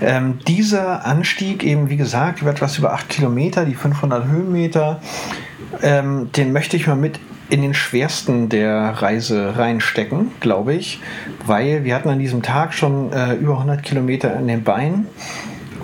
Ähm, 0.00 0.38
dieser 0.48 1.04
Anstieg, 1.04 1.62
eben 1.62 1.90
wie 1.90 1.98
gesagt, 1.98 2.40
über 2.40 2.50
etwas 2.50 2.78
über 2.78 2.92
8 2.94 3.08
Kilometer, 3.08 3.66
die 3.66 3.74
500 3.74 4.26
Höhenmeter, 4.26 5.00
ähm, 5.82 6.30
den 6.32 6.52
möchte 6.52 6.76
ich 6.76 6.86
mal 6.86 6.96
mit 6.96 7.20
in 7.50 7.62
den 7.62 7.74
schwersten 7.74 8.48
der 8.48 9.02
Reise 9.02 9.56
reinstecken, 9.56 10.30
glaube 10.40 10.74
ich, 10.74 11.00
weil 11.46 11.84
wir 11.84 11.94
hatten 11.94 12.08
an 12.08 12.18
diesem 12.18 12.42
Tag 12.42 12.72
schon 12.72 13.12
äh, 13.12 13.34
über 13.34 13.54
100 13.54 13.82
Kilometer 13.82 14.34
in 14.38 14.48
den 14.48 14.62
Beinen. 14.62 15.06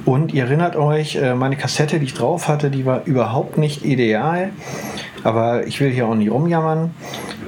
Und 0.04 0.32
ihr 0.32 0.44
erinnert 0.44 0.76
euch, 0.76 1.16
äh, 1.16 1.34
meine 1.34 1.56
Kassette, 1.56 1.98
die 1.98 2.06
ich 2.06 2.14
drauf 2.14 2.46
hatte, 2.46 2.70
die 2.70 2.86
war 2.86 3.04
überhaupt 3.04 3.58
nicht 3.58 3.84
ideal. 3.84 4.50
Aber 5.24 5.66
ich 5.66 5.80
will 5.80 5.90
hier 5.90 6.06
auch 6.06 6.14
nicht 6.14 6.30
rumjammern. 6.30 6.94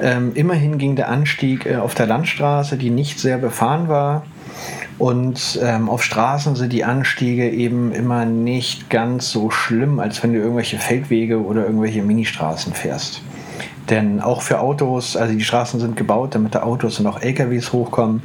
Ähm, 0.03 0.33
immerhin 0.35 0.79
ging 0.79 0.97
der 0.97 1.09
Anstieg 1.09 1.67
äh, 1.67 1.77
auf 1.77 1.95
der 1.95 2.07
Landstraße, 2.07 2.77
die 2.77 2.91
nicht 2.91 3.21
sehr 3.21 3.39
befahren 3.39 3.89
war. 3.89 4.25
Und 4.99 5.61
ähm, 5.63 5.89
auf 5.89 6.03
Straßen 6.03 6.57
sind 6.57 6.73
die 6.73 6.83
Anstiege 6.83 7.49
eben 7.49 7.93
immer 7.93 8.25
nicht 8.25 8.91
ganz 8.91 9.31
so 9.31 9.51
schlimm, 9.51 10.01
als 10.01 10.25
wenn 10.25 10.33
du 10.33 10.41
irgendwelche 10.41 10.79
Feldwege 10.79 11.41
oder 11.41 11.65
irgendwelche 11.65 12.03
Ministraßen 12.03 12.73
fährst. 12.73 13.23
Denn 13.91 14.21
auch 14.21 14.43
für 14.43 14.61
Autos, 14.61 15.17
also 15.17 15.33
die 15.33 15.45
Straßen 15.45 15.81
sind 15.81 15.97
gebaut, 15.97 16.35
damit 16.35 16.55
da 16.55 16.63
Autos 16.63 17.01
und 17.01 17.07
auch 17.07 17.21
LKWs 17.21 17.73
hochkommen, 17.73 18.23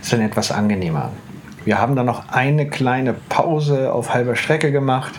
ist 0.00 0.12
dann 0.12 0.20
etwas 0.20 0.52
angenehmer. 0.52 1.10
Wir 1.64 1.80
haben 1.80 1.96
dann 1.96 2.06
noch 2.06 2.28
eine 2.28 2.68
kleine 2.68 3.14
Pause 3.28 3.92
auf 3.92 4.14
halber 4.14 4.36
Strecke 4.36 4.72
gemacht, 4.72 5.14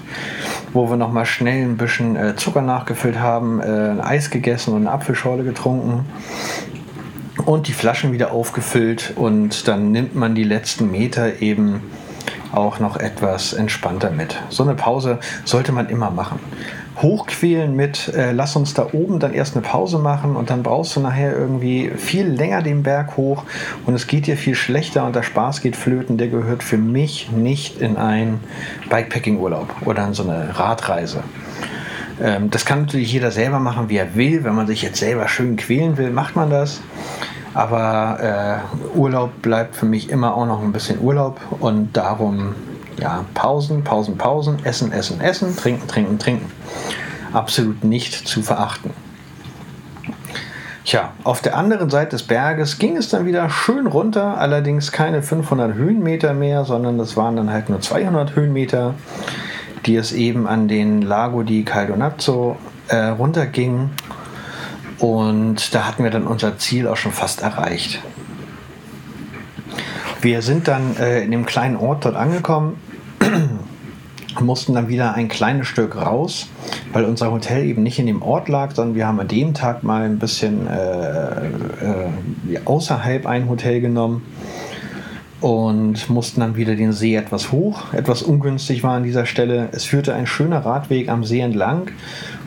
wo 0.74 0.90
wir 0.90 0.98
noch 0.98 1.12
mal 1.12 1.26
schnell 1.26 1.64
ein 1.64 1.78
bisschen 1.78 2.16
äh, 2.16 2.36
Zucker 2.36 2.62
nachgefüllt 2.62 3.20
haben, 3.20 3.60
äh, 3.60 3.66
ein 3.66 4.02
Eis 4.02 4.30
gegessen 4.30 4.74
und 4.74 4.82
eine 4.82 4.92
Apfelschorle 4.92 5.44
getrunken 5.44 6.06
und 7.46 7.68
die 7.68 7.74
Flaschen 7.74 8.12
wieder 8.12 8.32
aufgefüllt 8.32 9.14
und 9.16 9.68
dann 9.68 9.92
nimmt 9.92 10.16
man 10.16 10.36
die 10.36 10.44
letzten 10.44 10.92
Meter 10.92 11.42
eben 11.42 11.82
auch 12.52 12.80
noch 12.80 12.98
etwas 12.98 13.54
entspannter 13.54 14.10
mit. 14.10 14.36
So 14.50 14.64
eine 14.64 14.74
Pause 14.74 15.20
sollte 15.46 15.72
man 15.72 15.90
immer 15.90 16.10
machen 16.10 16.40
hochquälen 17.02 17.76
mit, 17.76 18.10
äh, 18.10 18.32
lass 18.32 18.56
uns 18.56 18.74
da 18.74 18.88
oben 18.92 19.20
dann 19.20 19.34
erst 19.34 19.56
eine 19.56 19.66
Pause 19.66 20.00
machen 20.00 20.36
und 20.36 20.50
dann 20.50 20.64
brauchst 20.64 20.96
du 20.96 21.00
nachher 21.00 21.36
irgendwie 21.36 21.92
viel 21.96 22.28
länger 22.28 22.62
den 22.62 22.84
Berg 22.84 23.18
hoch 23.18 23.44
und 23.86 23.94
es 23.94 24.08
geht 24.08 24.28
dir 24.28 24.38
viel 24.38 24.56
schlechter 24.56 25.06
und 25.06 25.16
der 25.16 25.24
Spaß 25.24 25.62
geht 25.62 25.76
flöten, 25.76 26.18
der 26.18 26.28
gehört 26.28 26.64
für 26.64 26.78
mich 26.78 27.32
nicht 27.32 27.82
in 27.82 27.98
einen 27.98 28.42
Bikepacking-Urlaub 28.90 29.68
oder 29.86 30.06
in 30.06 30.14
so 30.14 30.24
eine 30.24 30.58
Radreise. 30.58 31.24
Ähm, 32.22 32.50
das 32.50 32.66
kann 32.66 32.82
natürlich 32.82 33.12
jeder 33.12 33.32
selber 33.32 33.60
machen, 33.60 33.90
wie 33.90 33.98
er 33.98 34.16
will. 34.16 34.44
Wenn 34.44 34.56
man 34.56 34.68
sich 34.68 34.82
jetzt 34.82 35.00
selber 35.00 35.28
schön 35.28 35.56
quälen 35.56 35.98
will, 35.98 36.12
macht 36.12 36.36
man 36.36 36.50
das. 36.50 36.82
Aber 37.54 38.62
äh, 38.94 38.98
Urlaub 38.98 39.42
bleibt 39.42 39.76
für 39.76 39.86
mich 39.86 40.10
immer 40.10 40.36
auch 40.36 40.46
noch 40.46 40.62
ein 40.62 40.72
bisschen 40.72 41.00
Urlaub 41.02 41.40
und 41.60 41.98
darum 41.98 42.56
ja, 43.00 43.26
Pausen, 43.34 43.84
Pausen, 43.84 44.18
Pausen, 44.18 44.64
Essen, 44.64 44.92
Essen, 44.92 45.22
Essen, 45.22 45.56
Trinken, 45.56 45.88
Trinken, 45.88 46.20
Trinken. 46.20 46.52
Absolut 47.34 47.84
nicht 47.84 48.28
zu 48.28 48.42
verachten. 48.42 48.92
Tja, 50.86 51.14
auf 51.24 51.42
der 51.42 51.56
anderen 51.56 51.90
Seite 51.90 52.12
des 52.12 52.24
Berges 52.24 52.80
ging 52.80 52.98
es 52.98 53.10
dann 53.10 53.26
wieder 53.26 53.50
schön 53.50 53.86
runter, 53.86 54.40
allerdings 54.40 54.92
keine 54.92 55.22
500 55.22 55.76
Höhenmeter 55.76 56.34
mehr, 56.34 56.66
sondern 56.66 56.98
das 56.98 57.16
waren 57.16 57.36
dann 57.36 57.52
halt 57.52 57.70
nur 57.70 57.80
200 57.80 58.36
Höhenmeter, 58.36 58.96
die 59.86 59.96
es 59.96 60.12
eben 60.12 60.48
an 60.48 60.68
den 60.68 61.02
Lago 61.02 61.44
di 61.44 61.64
Caldonazzo 61.64 62.58
äh, 62.88 62.96
runterging. 62.96 63.92
Und 64.98 65.76
da 65.76 65.86
hatten 65.88 66.04
wir 66.04 66.12
dann 66.12 66.26
unser 66.26 66.58
Ziel 66.58 66.88
auch 66.88 66.98
schon 66.98 67.12
fast 67.12 67.44
erreicht. 67.44 68.02
Wir 70.22 70.42
sind 70.42 70.68
dann 70.68 70.98
äh, 70.98 71.22
in 71.22 71.32
dem 71.32 71.46
kleinen 71.46 71.78
Ort 71.78 72.04
dort 72.04 72.16
angekommen 72.16 72.78
mussten 74.40 74.74
dann 74.74 74.88
wieder 74.88 75.16
ein 75.16 75.28
kleines 75.28 75.68
Stück 75.68 75.96
raus, 75.96 76.48
weil 76.94 77.06
unser 77.06 77.32
Hotel 77.32 77.66
eben 77.66 77.84
nicht 77.84 78.00
in 78.00 78.06
dem 78.06 78.22
Ort 78.22 78.48
lag, 78.48 78.72
sondern 78.74 78.96
wir 78.96 79.08
haben 79.08 79.20
an 79.20 79.28
dem 79.28 79.54
Tag 79.54 79.84
mal 79.84 80.04
ein 80.04 80.20
bisschen 80.20 80.68
äh, 80.68 81.48
äh, 81.48 82.60
außerhalb 82.66 83.26
ein 83.26 83.50
Hotel 83.50 83.82
genommen 83.82 84.24
und 85.42 86.10
mussten 86.10 86.42
dann 86.42 86.56
wieder 86.56 86.76
den 86.76 86.92
See 86.92 87.16
etwas 87.16 87.52
hoch. 87.52 87.94
Etwas 87.94 88.22
ungünstig 88.22 88.84
war 88.84 88.96
an 88.96 89.04
dieser 89.04 89.26
Stelle. 89.26 89.70
Es 89.72 89.86
führte 89.86 90.14
ein 90.14 90.28
schöner 90.28 90.66
Radweg 90.66 91.10
am 91.10 91.24
See 91.24 91.40
entlang. 91.40 91.92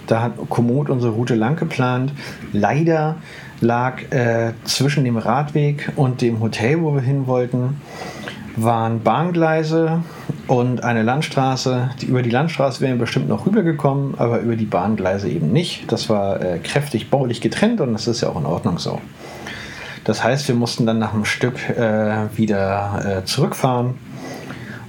Da 0.06 0.22
hat 0.22 0.32
Komoot 0.50 0.90
unsere 0.90 1.12
Route 1.12 1.34
lang 1.34 1.56
geplant. 1.56 2.12
Leider 2.52 3.16
lag 3.60 4.02
äh, 4.10 4.52
zwischen 4.64 5.04
dem 5.04 5.16
Radweg 5.16 5.92
und 5.96 6.20
dem 6.20 6.40
Hotel, 6.40 6.82
wo 6.82 6.94
wir 6.94 7.00
hin 7.00 7.26
wollten, 7.26 7.80
waren 8.56 9.02
Bahngleise 9.02 10.02
und 10.46 10.82
eine 10.82 11.02
Landstraße. 11.02 11.90
Die, 12.00 12.06
über 12.06 12.22
die 12.22 12.30
Landstraße 12.30 12.80
wären 12.80 12.94
wir 12.94 13.00
bestimmt 13.00 13.28
noch 13.28 13.46
rübergekommen, 13.46 14.14
aber 14.18 14.40
über 14.40 14.56
die 14.56 14.64
Bahngleise 14.64 15.28
eben 15.28 15.52
nicht. 15.52 15.90
Das 15.90 16.08
war 16.08 16.40
äh, 16.40 16.58
kräftig 16.58 17.10
baulich 17.10 17.40
getrennt 17.40 17.80
und 17.80 17.92
das 17.92 18.06
ist 18.06 18.20
ja 18.20 18.28
auch 18.28 18.38
in 18.38 18.46
Ordnung 18.46 18.78
so. 18.78 19.00
Das 20.04 20.24
heißt, 20.24 20.48
wir 20.48 20.54
mussten 20.54 20.84
dann 20.84 20.98
nach 20.98 21.14
einem 21.14 21.24
Stück 21.24 21.68
äh, 21.70 22.36
wieder 22.36 23.20
äh, 23.20 23.24
zurückfahren 23.24 23.94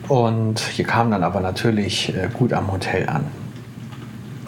und 0.07 0.59
hier 0.59 0.85
kam 0.85 1.11
dann 1.11 1.23
aber 1.23 1.39
natürlich 1.39 2.15
äh, 2.15 2.29
gut 2.33 2.51
am 2.53 2.71
Hotel 2.71 3.07
an. 3.07 3.25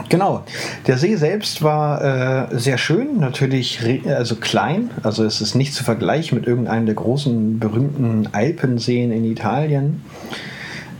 Genau. 0.10 0.44
Der 0.86 0.98
See 0.98 1.16
selbst 1.16 1.64
war 1.64 2.52
äh, 2.52 2.60
sehr 2.60 2.78
schön, 2.78 3.20
natürlich 3.20 3.80
also 4.08 4.36
klein. 4.36 4.92
Also 5.02 5.24
es 5.24 5.42
ist 5.42 5.56
nicht 5.56 5.74
zu 5.74 5.84
vergleichen 5.84 6.38
mit 6.38 6.48
irgendeinem 6.48 6.86
der 6.86 6.96
großen 6.96 7.60
berühmten 7.60 8.30
Alpenseen 8.32 9.12
in 9.12 9.26
Italien. 9.26 10.04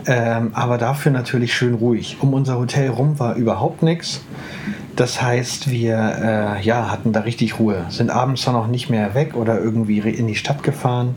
Ähm, 0.08 0.52
aber 0.54 0.78
dafür 0.78 1.12
natürlich 1.12 1.54
schön 1.54 1.74
ruhig. 1.74 2.18
Um 2.22 2.34
unser 2.34 2.58
Hotel 2.58 2.90
rum 2.90 3.18
war 3.20 3.36
überhaupt 3.36 3.82
nichts. 3.82 4.22
Das 4.96 5.22
heißt, 5.22 5.70
wir 5.70 6.58
äh, 6.58 6.62
ja, 6.64 6.90
hatten 6.92 7.12
da 7.12 7.22
richtig 7.22 7.60
Ruhe. 7.60 7.86
Sind 7.90 8.12
abends 8.12 8.46
dann 8.46 8.56
auch 8.56 8.68
nicht 8.68 8.90
mehr 8.90 9.14
weg 9.14 9.36
oder 9.36 9.60
irgendwie 9.60 10.00
in 10.00 10.28
die 10.28 10.36
Stadt 10.36 10.64
gefahren, 10.64 11.16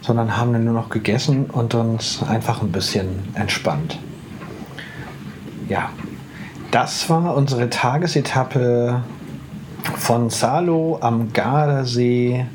sondern 0.00 0.36
haben 0.36 0.52
dann 0.52 0.64
nur 0.64 0.74
noch 0.74 0.88
gegessen 0.88 1.46
und 1.46 1.74
uns 1.74 2.22
einfach 2.22 2.62
ein 2.62 2.72
bisschen 2.72 3.08
entspannt. 3.34 3.98
Ja, 5.68 5.90
das 6.70 7.10
war 7.10 7.36
unsere 7.36 7.68
Tagesetappe 7.68 9.02
von 9.96 10.30
Salo 10.30 10.98
am 11.00 11.32
Gardasee 11.32 12.46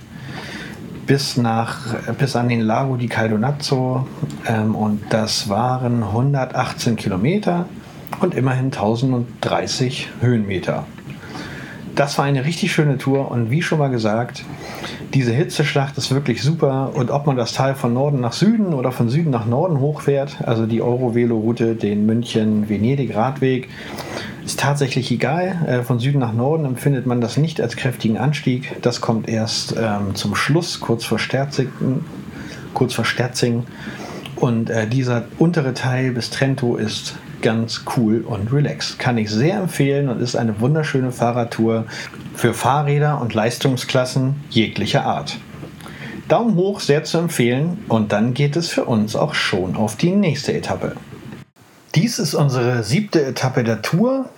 bis, 1.07 1.37
nach, 1.37 1.95
bis 2.19 2.35
an 2.35 2.49
den 2.49 2.61
Lago 2.61 2.97
di 2.97 3.07
Caldonazzo. 3.07 4.05
Ähm, 4.45 4.75
und 4.75 5.01
das 5.09 5.49
waren 5.49 6.03
118 6.03 6.95
Kilometer 6.97 7.65
und 8.19 8.35
immerhin 8.35 8.65
1030 8.65 10.09
Höhenmeter. 10.21 10.85
Das 11.95 12.19
war 12.19 12.25
eine 12.25 12.45
richtig 12.45 12.71
schöne 12.71 12.99
Tour 12.99 13.31
und 13.31 13.49
wie 13.49 13.63
schon 13.63 13.79
mal 13.79 13.89
gesagt, 13.89 14.43
diese 15.13 15.31
Hitzeschlacht 15.31 15.97
ist 15.97 16.11
wirklich 16.11 16.41
super 16.41 16.91
und 16.93 17.11
ob 17.11 17.25
man 17.25 17.37
das 17.37 17.53
Tal 17.53 17.75
von 17.75 17.93
Norden 17.93 18.19
nach 18.19 18.33
Süden 18.33 18.73
oder 18.73 18.91
von 18.91 19.09
Süden 19.09 19.29
nach 19.29 19.45
Norden 19.45 19.79
hochfährt, 19.79 20.37
also 20.43 20.65
die 20.65 20.81
Eurovelo-Route, 20.81 21.75
den 21.75 22.05
München-Venedig-Radweg, 22.05 23.69
ist 24.45 24.59
tatsächlich 24.59 25.11
egal. 25.11 25.65
Äh, 25.67 25.83
von 25.83 25.99
Süden 25.99 26.19
nach 26.19 26.33
Norden 26.33 26.65
empfindet 26.65 27.05
man 27.05 27.21
das 27.21 27.37
nicht 27.37 27.61
als 27.61 27.75
kräftigen 27.75 28.17
Anstieg. 28.17 28.81
Das 28.81 29.01
kommt 29.01 29.27
erst 29.27 29.75
ähm, 29.77 30.15
zum 30.15 30.35
Schluss, 30.35 30.79
kurz 30.79 31.03
vor 31.03 31.19
Sterzing. 31.19 31.69
Kurz 32.73 32.93
vor 32.93 33.05
Sterzing. 33.05 33.65
Und 34.35 34.69
äh, 34.69 34.87
dieser 34.87 35.25
untere 35.37 35.73
Teil 35.73 36.11
bis 36.11 36.29
Trento 36.29 36.77
ist 36.77 37.15
ganz 37.41 37.83
cool 37.95 38.21
und 38.21 38.51
relaxed. 38.51 38.99
Kann 38.99 39.17
ich 39.17 39.29
sehr 39.29 39.57
empfehlen 39.57 40.09
und 40.09 40.21
ist 40.21 40.35
eine 40.35 40.59
wunderschöne 40.59 41.11
Fahrradtour 41.11 41.85
für 42.35 42.53
Fahrräder 42.53 43.21
und 43.21 43.33
Leistungsklassen 43.33 44.35
jeglicher 44.49 45.05
Art. 45.05 45.37
Daumen 46.27 46.55
hoch, 46.55 46.81
sehr 46.81 47.03
zu 47.03 47.17
empfehlen 47.19 47.85
und 47.87 48.11
dann 48.11 48.33
geht 48.33 48.55
es 48.55 48.69
für 48.69 48.85
uns 48.85 49.15
auch 49.15 49.33
schon 49.33 49.75
auf 49.75 49.95
die 49.95 50.11
nächste 50.11 50.53
Etappe. 50.53 50.95
Dies 51.95 52.19
ist 52.19 52.33
unsere 52.33 52.83
siebte 52.83 53.25
Etappe 53.25 53.63
der 53.63 53.81
Tour 53.81 54.29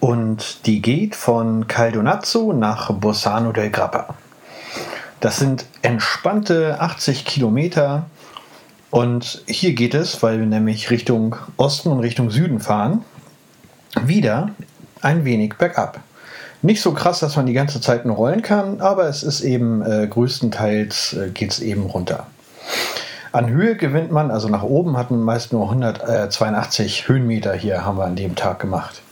und 0.00 0.66
die 0.66 0.80
geht 0.80 1.14
von 1.14 1.66
Caldonazzo 1.68 2.52
nach 2.52 2.92
Bossano 2.92 3.52
del 3.52 3.70
Grappa. 3.70 4.14
Das 5.20 5.38
sind 5.38 5.66
entspannte 5.82 6.80
80 6.80 7.24
Kilometer 7.24 8.06
und 8.96 9.42
hier 9.46 9.74
geht 9.74 9.92
es, 9.92 10.22
weil 10.22 10.38
wir 10.38 10.46
nämlich 10.46 10.90
Richtung 10.90 11.36
Osten 11.58 11.90
und 11.90 12.00
Richtung 12.00 12.30
Süden 12.30 12.60
fahren, 12.60 13.04
wieder 14.00 14.52
ein 15.02 15.26
wenig 15.26 15.56
bergab. 15.58 16.00
Nicht 16.62 16.80
so 16.80 16.92
krass, 16.92 17.20
dass 17.20 17.36
man 17.36 17.44
die 17.44 17.52
ganze 17.52 17.82
Zeit 17.82 18.06
nur 18.06 18.16
rollen 18.16 18.40
kann, 18.40 18.80
aber 18.80 19.06
es 19.06 19.22
ist 19.22 19.42
eben 19.42 19.82
äh, 19.82 20.06
größtenteils 20.06 21.12
äh, 21.12 21.28
geht 21.28 21.50
es 21.50 21.60
eben 21.60 21.82
runter. 21.82 22.26
An 23.32 23.50
Höhe 23.50 23.76
gewinnt 23.76 24.12
man, 24.12 24.30
also 24.30 24.48
nach 24.48 24.62
oben 24.62 24.96
hatten 24.96 25.20
meist 25.20 25.52
nur 25.52 25.64
182 25.64 27.06
Höhenmeter 27.06 27.52
hier 27.52 27.84
haben 27.84 27.98
wir 27.98 28.06
an 28.06 28.16
dem 28.16 28.34
Tag 28.34 28.60
gemacht. 28.60 29.02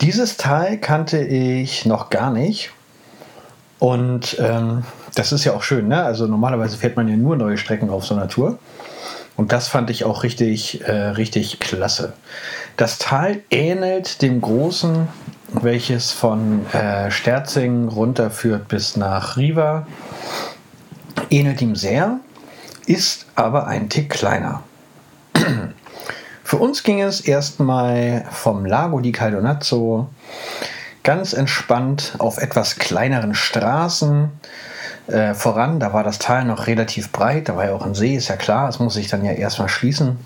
Dieses 0.00 0.36
Tal 0.36 0.78
kannte 0.78 1.18
ich 1.18 1.86
noch 1.86 2.08
gar 2.08 2.30
nicht 2.30 2.70
und 3.78 4.36
ähm, 4.40 4.84
das 5.14 5.32
ist 5.32 5.44
ja 5.44 5.54
auch 5.54 5.62
schön, 5.62 5.88
ne? 5.88 6.02
Also 6.02 6.26
normalerweise 6.26 6.76
fährt 6.76 6.96
man 6.96 7.08
ja 7.08 7.16
nur 7.16 7.36
neue 7.36 7.58
Strecken 7.58 7.90
auf 7.90 8.04
so 8.06 8.14
einer 8.14 8.28
Tour. 8.28 8.58
Und 9.36 9.52
das 9.52 9.68
fand 9.68 9.90
ich 9.90 10.04
auch 10.04 10.22
richtig, 10.22 10.82
äh, 10.86 10.92
richtig 10.92 11.60
klasse. 11.60 12.14
Das 12.76 12.98
Tal 12.98 13.40
ähnelt 13.50 14.22
dem 14.22 14.40
großen, 14.40 15.08
welches 15.52 16.10
von 16.10 16.66
äh, 16.72 17.10
Sterzing 17.10 17.88
runterführt 17.88 18.68
bis 18.68 18.96
nach 18.96 19.36
Riva. 19.36 19.86
Ähnelt 21.28 21.60
ihm 21.60 21.76
sehr, 21.76 22.20
ist 22.86 23.26
aber 23.34 23.66
ein 23.66 23.88
Tick 23.90 24.10
kleiner. 24.10 24.62
Für 26.44 26.56
uns 26.56 26.82
ging 26.82 27.02
es 27.02 27.20
erstmal 27.20 28.24
vom 28.30 28.64
Lago 28.64 29.00
di 29.00 29.12
Caldonazzo 29.12 30.08
ganz 31.06 31.32
entspannt 31.32 32.14
auf 32.18 32.38
etwas 32.38 32.76
kleineren 32.76 33.32
Straßen 33.32 34.28
äh, 35.06 35.34
voran. 35.34 35.78
Da 35.78 35.92
war 35.92 36.02
das 36.02 36.18
Tal 36.18 36.44
noch 36.44 36.66
relativ 36.66 37.12
breit, 37.12 37.48
da 37.48 37.54
war 37.54 37.66
ja 37.66 37.74
auch 37.74 37.86
ein 37.86 37.94
See, 37.94 38.16
ist 38.16 38.26
ja 38.26 38.34
klar, 38.34 38.68
es 38.68 38.80
muss 38.80 38.94
sich 38.94 39.06
dann 39.06 39.24
ja 39.24 39.30
erstmal 39.30 39.68
schließen. 39.68 40.18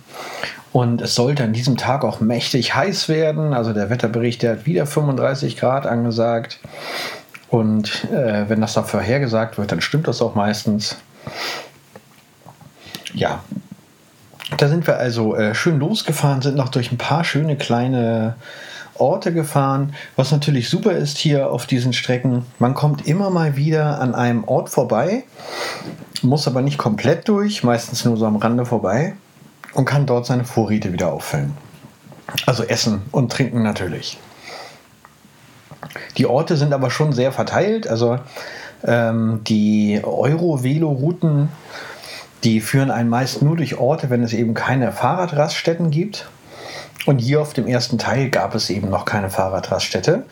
Und 0.73 1.03
es 1.03 1.15
sollte 1.15 1.45
an 1.45 1.53
diesem 1.53 1.77
Tag 1.77 2.03
auch 2.03 2.21
mächtig 2.21 2.75
heiß 2.75 3.11
werden. 3.11 3.53
Also 3.53 3.75
der 3.75 3.91
Wetterbericht, 3.91 4.43
der 4.43 4.53
hat 4.53 4.67
wieder 4.67 4.87
35 4.87 5.59
Grad 5.59 5.85
angesagt. 5.85 6.61
Und 7.51 8.05
äh, 8.11 8.49
wenn 8.49 8.63
das 8.63 8.73
da 8.73 8.83
vorhergesagt 8.83 9.59
wird, 9.59 9.73
dann 9.73 9.83
stimmt 9.83 10.09
das 10.09 10.23
auch 10.23 10.35
meistens. 10.35 10.97
Ja, 13.13 13.43
da 14.57 14.69
sind 14.69 14.87
wir 14.87 14.97
also 14.97 15.37
äh, 15.37 15.55
schön 15.55 15.79
losgefahren, 15.79 16.41
sind 16.41 16.57
noch 16.57 16.71
durch 16.71 16.91
ein 16.91 16.99
paar 16.99 17.25
schöne 17.25 17.57
kleine 17.57 18.37
Orte 19.01 19.33
gefahren. 19.33 19.95
Was 20.17 20.33
natürlich 20.33 20.69
super 20.69 20.93
ist 20.93 21.19
hier 21.19 21.51
auf 21.51 21.67
diesen 21.67 21.93
Strecken, 21.93 22.45
man 22.59 22.75
kommt 22.75 23.07
immer 23.07 23.31
mal 23.31 23.57
wieder 23.57 24.01
an 24.01 24.15
einem 24.15 24.45
Ort 24.45 24.71
vorbei, 24.71 25.25
muss 26.23 26.47
aber 26.47 26.63
nicht 26.63 26.79
komplett 26.79 27.29
durch, 27.29 27.63
meistens 27.63 28.05
nur 28.05 28.17
so 28.17 28.27
am 28.27 28.37
Rande 28.37 28.67
vorbei 28.67 29.15
und 29.75 29.85
kann 29.85 30.07
dort 30.07 30.27
seine 30.27 30.45
Vorräte 30.45 30.93
wieder 30.93 31.13
auffüllen. 31.13 31.57
Also 32.47 32.65
essen 32.65 33.03
und 33.11 33.33
trinken 33.33 33.63
natürlich. 33.63 34.19
Die 36.19 36.27
Orte 36.27 36.57
sind 36.57 36.73
aber 36.73 36.91
schon 36.91 37.13
sehr 37.13 37.33
verteilt. 37.33 37.89
Also 37.89 38.19
ähm, 38.85 39.41
die 39.45 40.01
Euro-Velo-Routen, 40.03 41.49
die 42.45 42.61
führen 42.61 42.91
einen 42.91 43.09
meist 43.09 43.43
nur 43.43 43.57
durch 43.57 43.79
Orte, 43.79 44.11
wenn 44.11 44.23
es 44.23 44.33
eben 44.33 44.55
keine 44.55 44.93
Fahrradraststätten 44.93 45.91
gibt. 45.91 46.29
Und 47.07 47.19
hier 47.19 47.41
auf 47.41 47.53
dem 47.53 47.67
ersten 47.67 47.99
Teil 47.99 48.31
gab 48.31 48.55
es 48.55 48.71
eben 48.71 48.91
noch 48.91 49.05
keine 49.05 49.31
Fahrradraststätte. 49.31 50.25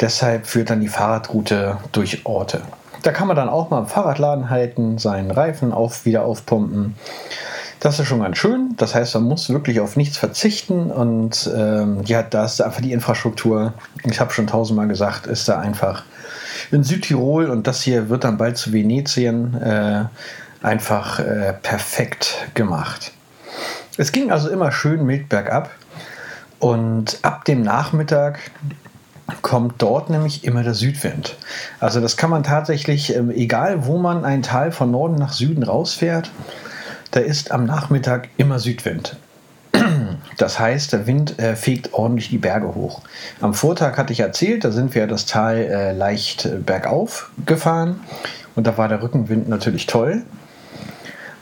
Deshalb 0.00 0.46
führt 0.46 0.70
dann 0.70 0.80
die 0.80 0.88
Fahrradroute 0.88 1.78
durch 1.92 2.26
Orte. 2.26 2.62
Da 3.02 3.12
kann 3.12 3.28
man 3.28 3.36
dann 3.36 3.48
auch 3.48 3.70
mal 3.70 3.80
im 3.80 3.86
Fahrradladen 3.86 4.50
halten, 4.50 4.98
seinen 4.98 5.30
Reifen 5.30 5.72
auf, 5.72 6.04
wieder 6.04 6.24
aufpumpen. 6.24 6.96
Das 7.80 8.00
ist 8.00 8.08
schon 8.08 8.20
ganz 8.20 8.38
schön. 8.38 8.74
Das 8.76 8.94
heißt, 8.94 9.14
man 9.14 9.24
muss 9.24 9.50
wirklich 9.50 9.78
auf 9.80 9.96
nichts 9.96 10.16
verzichten. 10.16 10.90
Und 10.90 11.48
ähm, 11.54 12.02
ja, 12.04 12.22
da 12.22 12.44
ist 12.44 12.60
einfach 12.60 12.80
die 12.80 12.92
Infrastruktur, 12.92 13.74
ich 14.04 14.18
habe 14.18 14.32
schon 14.32 14.48
tausendmal 14.48 14.88
gesagt, 14.88 15.26
ist 15.26 15.48
da 15.48 15.60
einfach 15.60 16.02
in 16.72 16.82
Südtirol 16.82 17.48
und 17.48 17.66
das 17.66 17.82
hier 17.82 18.08
wird 18.08 18.24
dann 18.24 18.36
bald 18.36 18.58
zu 18.58 18.72
Venetien 18.72 19.54
äh, 19.62 20.04
einfach 20.60 21.20
äh, 21.20 21.54
perfekt 21.62 22.48
gemacht. 22.54 23.12
Es 23.96 24.12
ging 24.12 24.30
also 24.30 24.48
immer 24.48 24.70
schön 24.72 25.04
mild 25.06 25.28
bergab. 25.28 25.70
Und 26.58 27.18
ab 27.22 27.44
dem 27.44 27.62
Nachmittag 27.62 28.40
kommt 29.42 29.74
dort 29.78 30.10
nämlich 30.10 30.44
immer 30.44 30.62
der 30.62 30.74
Südwind. 30.74 31.36
Also 31.80 32.00
das 32.00 32.16
kann 32.16 32.30
man 32.30 32.42
tatsächlich, 32.42 33.14
ähm, 33.14 33.30
egal 33.30 33.86
wo 33.86 33.98
man 33.98 34.24
ein 34.24 34.42
Tal 34.42 34.72
von 34.72 34.90
Norden 34.90 35.16
nach 35.16 35.32
Süden 35.32 35.62
rausfährt, 35.62 36.30
da 37.10 37.20
ist 37.20 37.52
am 37.52 37.64
Nachmittag 37.64 38.28
immer 38.36 38.58
Südwind. 38.58 39.16
Das 40.36 40.60
heißt, 40.60 40.92
der 40.92 41.06
Wind 41.08 41.38
äh, 41.40 41.56
fegt 41.56 41.94
ordentlich 41.94 42.28
die 42.28 42.38
Berge 42.38 42.74
hoch. 42.74 43.02
Am 43.40 43.54
Vortag 43.54 43.96
hatte 43.96 44.12
ich 44.12 44.20
erzählt, 44.20 44.64
da 44.64 44.70
sind 44.70 44.94
wir 44.94 45.08
das 45.08 45.26
Tal 45.26 45.56
äh, 45.56 45.92
leicht 45.92 46.44
äh, 46.44 46.58
bergauf 46.58 47.30
gefahren 47.44 48.00
und 48.54 48.66
da 48.66 48.78
war 48.78 48.88
der 48.88 49.02
Rückenwind 49.02 49.48
natürlich 49.48 49.86
toll. 49.86 50.22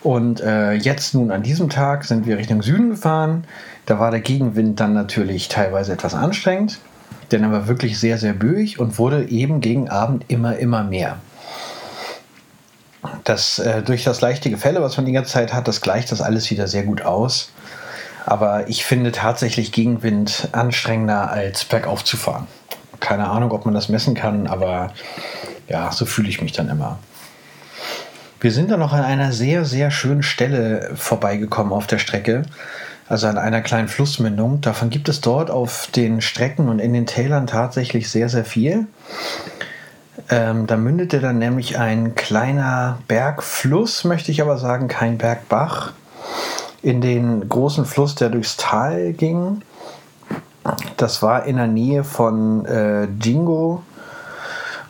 Und 0.03 0.39
jetzt 0.39 1.15
nun 1.15 1.33
an 1.33 1.43
diesem 1.43 1.69
Tag 1.69 2.05
sind 2.05 2.27
wir 2.27 2.39
Richtung 2.39 2.63
Süden 2.63 2.91
gefahren. 2.91 3.43
Da 3.87 4.01
war 4.01 4.11
der 4.11 4.21
Gegenwind 4.21 4.81
dann 4.81 4.93
natürlich 4.93 5.49
teilweise 5.49 5.93
etwas 5.93 6.15
anstrengend, 6.15 6.81
denn 7.31 7.45
er 7.45 7.53
war 7.53 7.69
wirklich 7.69 7.99
sehr, 7.99 8.19
sehr 8.19 8.33
böig 8.33 8.81
und 8.81 8.99
wurde 8.99 9.29
eben 9.29 9.61
gegen 9.61 9.89
Abend 9.89 10.25
immer, 10.29 10.57
immer 10.57 10.83
mehr. 10.83 11.19
Das, 13.23 13.61
äh, 13.61 13.83
durch 13.83 14.03
das 14.03 14.21
leichte 14.21 14.51
Gefälle, 14.51 14.83
was 14.83 14.97
man 14.97 15.07
die 15.07 15.13
ganze 15.13 15.33
Zeit 15.33 15.53
hat, 15.53 15.69
das 15.69 15.81
gleicht 15.81 16.11
das 16.11 16.21
alles 16.21 16.51
wieder 16.51 16.67
sehr 16.67 16.83
gut 16.83 17.03
aus. 17.03 17.53
Aber 18.25 18.69
ich 18.69 18.85
finde 18.85 19.13
tatsächlich 19.13 19.71
Gegenwind 19.71 20.49
anstrengender 20.51 21.31
als 21.31 21.65
bergauf 21.65 22.03
zu 22.03 22.17
fahren. 22.17 22.49
Keine 22.99 23.29
Ahnung, 23.29 23.53
ob 23.53 23.65
man 23.65 23.75
das 23.75 23.89
messen 23.89 24.15
kann, 24.15 24.49
aber 24.49 24.93
ja, 25.69 25.93
so 25.93 26.07
fühle 26.07 26.29
ich 26.29 26.43
mich 26.43 26.51
dann 26.51 26.69
immer. 26.69 26.99
Wir 28.41 28.51
sind 28.51 28.71
dann 28.71 28.81
noch 28.81 28.93
an 28.93 29.05
einer 29.05 29.33
sehr, 29.33 29.65
sehr 29.65 29.93
schönen 29.93 30.25
Stelle 30.25 30.91
vorbeigekommen 30.97 31.73
auf 31.73 31.87
der 31.87 31.99
Strecke, 31.99 32.43
also 33.09 33.27
an 33.29 33.39
einer 33.39 33.61
kleinen 33.61 33.89
Flussmündung. 33.89 34.61
Davon 34.61 34.91
gibt 34.91 35.09
es 35.09 35.21
dort 35.21 35.51
auf 35.51 35.89
den 35.95 36.21
Strecken 36.21 36.69
und 36.69 36.79
in 36.79 36.93
den 36.93 37.07
Tälern 37.07 37.47
tatsächlich 37.47 38.11
sehr, 38.11 38.29
sehr 38.29 38.45
viel. 38.45 38.87
Ähm, 40.29 40.67
da 40.67 40.77
mündete 40.77 41.21
dann 41.21 41.39
nämlich 41.39 41.79
ein 41.79 42.15
kleiner 42.15 42.99
Bergfluss, 43.07 44.05
möchte 44.05 44.33
ich 44.33 44.43
aber 44.43 44.59
sagen, 44.59 44.89
kein 44.89 45.19
Bergbach, 45.19 45.93
in 46.83 47.01
den 47.01 47.49
großen 47.49 47.85
Fluss, 47.85 48.15
der 48.15 48.31
durchs 48.31 48.57
Tal 48.57 49.13
ging. 49.13 49.63
Das 50.97 51.23
war 51.23 51.45
in 51.45 51.57
der 51.57 51.69
Nähe 51.69 52.03
von 52.03 52.65
äh, 52.67 53.05
Jingo. 53.23 53.83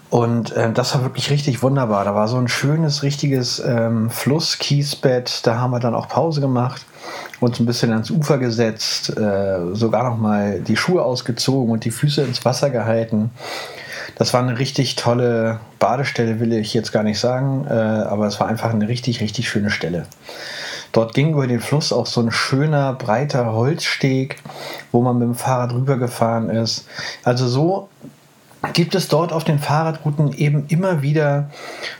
Und 0.08 0.52
äh, 0.52 0.72
das 0.72 0.94
war 0.94 1.02
wirklich 1.02 1.30
richtig 1.30 1.62
wunderbar. 1.62 2.04
Da 2.04 2.14
war 2.14 2.28
so 2.28 2.36
ein 2.36 2.48
schönes, 2.48 3.02
richtiges 3.02 3.58
ähm, 3.58 4.10
Flusskiesbett. 4.10 5.46
Da 5.46 5.58
haben 5.58 5.72
wir 5.72 5.80
dann 5.80 5.94
auch 5.94 6.08
Pause 6.08 6.40
gemacht, 6.40 6.84
uns 7.40 7.58
ein 7.58 7.66
bisschen 7.66 7.92
ans 7.92 8.10
Ufer 8.10 8.38
gesetzt, 8.38 9.16
äh, 9.16 9.74
sogar 9.74 10.08
noch 10.08 10.16
mal 10.16 10.60
die 10.60 10.76
Schuhe 10.76 11.02
ausgezogen 11.02 11.72
und 11.72 11.84
die 11.84 11.90
Füße 11.90 12.22
ins 12.22 12.44
Wasser 12.44 12.70
gehalten. 12.70 13.30
Das 14.16 14.32
war 14.32 14.42
eine 14.42 14.58
richtig 14.58 14.96
tolle 14.96 15.60
Badestelle, 15.78 16.40
will 16.40 16.52
ich 16.52 16.72
jetzt 16.72 16.92
gar 16.92 17.02
nicht 17.02 17.18
sagen, 17.18 17.66
äh, 17.68 17.72
aber 17.72 18.26
es 18.26 18.40
war 18.40 18.46
einfach 18.46 18.70
eine 18.70 18.88
richtig, 18.88 19.20
richtig 19.20 19.48
schöne 19.48 19.70
Stelle. 19.70 20.06
Dort 20.92 21.12
ging 21.12 21.32
über 21.32 21.46
den 21.46 21.60
Fluss 21.60 21.92
auch 21.92 22.06
so 22.06 22.22
ein 22.22 22.30
schöner, 22.30 22.94
breiter 22.94 23.52
Holzsteg, 23.52 24.36
wo 24.92 25.02
man 25.02 25.18
mit 25.18 25.28
dem 25.28 25.34
Fahrrad 25.34 25.74
rübergefahren 25.74 26.48
ist. 26.48 26.86
Also 27.24 27.46
so 27.48 27.88
gibt 28.72 28.94
es 28.94 29.08
dort 29.08 29.32
auf 29.32 29.44
den 29.44 29.58
Fahrradrouten 29.58 30.32
eben 30.32 30.66
immer 30.68 31.02
wieder 31.02 31.50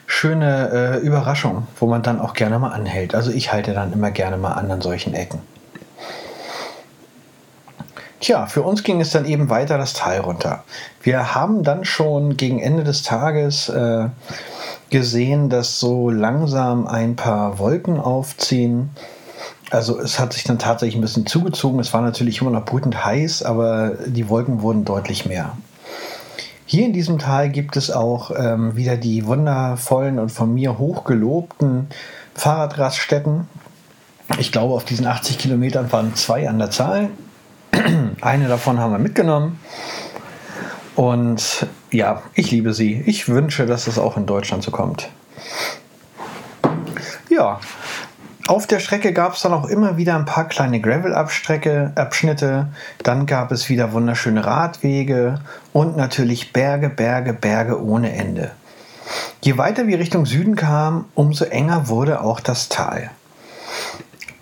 schöne 0.07 0.71
äh, 0.71 1.07
Überraschungen, 1.07 1.67
wo 1.79 1.87
man 1.87 2.03
dann 2.03 2.21
auch 2.21 2.35
gerne 2.35 2.59
mal 2.59 2.71
anhält. 2.71 3.15
Also 3.15 3.31
ich 3.31 3.53
halte 3.53 3.73
dann 3.75 3.93
immer 3.93 4.11
gerne 4.11 4.37
mal 4.37 4.53
an 4.53 4.71
an 4.71 4.81
solchen 4.81 5.15
Ecken. 5.15 5.41
Tja, 8.21 8.47
für 8.47 8.63
uns 8.63 8.83
ging 8.83 9.01
es 9.01 9.11
dann 9.11 9.27
eben 9.27 9.51
weiter 9.51 9.77
das 9.77 9.93
Tal 9.93 10.21
runter. 10.21 10.65
Wir 11.03 11.35
haben 11.35 11.63
dann 11.63 11.85
schon 11.85 12.37
gegen 12.37 12.61
Ende 12.61 12.83
des 12.83 13.03
Tages 13.03 13.69
äh, 13.69 14.09
gesehen, 14.91 15.51
dass 15.51 15.79
so 15.79 16.11
langsam 16.11 16.87
ein 16.87 17.15
paar 17.15 17.59
Wolken 17.59 18.01
aufziehen. 18.01 18.91
Also 19.71 20.01
es 20.01 20.19
hat 20.19 20.33
sich 20.33 20.45
dann 20.45 20.59
tatsächlich 20.59 20.97
ein 20.97 21.03
bisschen 21.03 21.27
zugezogen. 21.27 21.79
Es 21.79 21.93
war 21.93 22.01
natürlich 22.01 22.41
immer 22.41 22.51
noch 22.51 22.65
brütend 22.65 23.05
heiß, 23.05 23.43
aber 23.43 23.91
die 24.07 24.29
Wolken 24.29 24.63
wurden 24.63 24.85
deutlich 24.85 25.27
mehr. 25.27 25.57
Hier 26.69 26.85
in 26.85 26.93
diesem 26.93 27.21
Tal 27.21 27.49
gibt 27.49 27.77
es 27.77 27.93
auch 27.93 28.33
ähm, 28.37 28.75
wieder 28.75 28.97
die 28.97 29.25
wundervollen 29.25 30.19
und 30.19 30.31
von 30.31 30.53
mir 30.53 30.79
hochgelobten 30.79 31.87
Fahrradraststätten. 32.35 33.47
Ich 34.41 34.51
glaube, 34.51 34.75
auf 34.75 34.85
diesen 34.85 35.07
80 35.07 35.39
Kilometern 35.39 35.93
waren 35.93 36.17
zwei 36.17 36.49
an 36.49 36.59
der 36.59 36.73
Zahl. 36.73 37.11
Eine 38.21 38.49
davon 38.49 38.81
haben 38.81 38.91
wir 38.91 38.99
mitgenommen. 38.99 39.61
Und 40.97 41.69
ja, 41.93 42.23
ich 42.35 42.51
liebe 42.51 42.75
sie. 42.75 43.01
Ich 43.07 43.29
wünsche, 43.29 43.67
dass 43.67 43.87
es 43.87 43.97
auch 43.97 44.17
in 44.17 44.27
Deutschland 44.27 44.65
so 44.65 44.73
kommt. 44.73 45.09
Ja, 47.31 47.61
auf 48.49 48.67
der 48.67 48.81
Strecke 48.81 49.13
gab 49.13 49.35
es 49.35 49.43
dann 49.43 49.53
auch 49.53 49.67
immer 49.67 49.97
wieder 49.97 50.15
ein 50.15 50.25
paar 50.25 50.47
kleine 50.49 50.81
Gravel-Abschnitte. 50.81 52.69
Dann 53.03 53.27
gab 53.27 53.51
es 53.53 53.69
wieder 53.69 53.93
wunderschöne 53.93 54.45
Radwege 54.45 55.41
und 55.73 55.97
natürlich 55.97 56.53
Berge, 56.53 56.89
Berge, 56.89 57.33
Berge 57.33 57.83
ohne 57.83 58.13
Ende. 58.13 58.53
Je 59.43 59.57
weiter 59.59 59.87
wir 59.87 59.99
Richtung 59.99 60.27
Süden 60.27 60.57
kamen, 60.57 61.07
umso 61.15 61.45
enger 61.45 61.89
wurde 61.89 62.21
auch 62.21 62.41
das 62.41 62.69
Tal. 62.69 63.11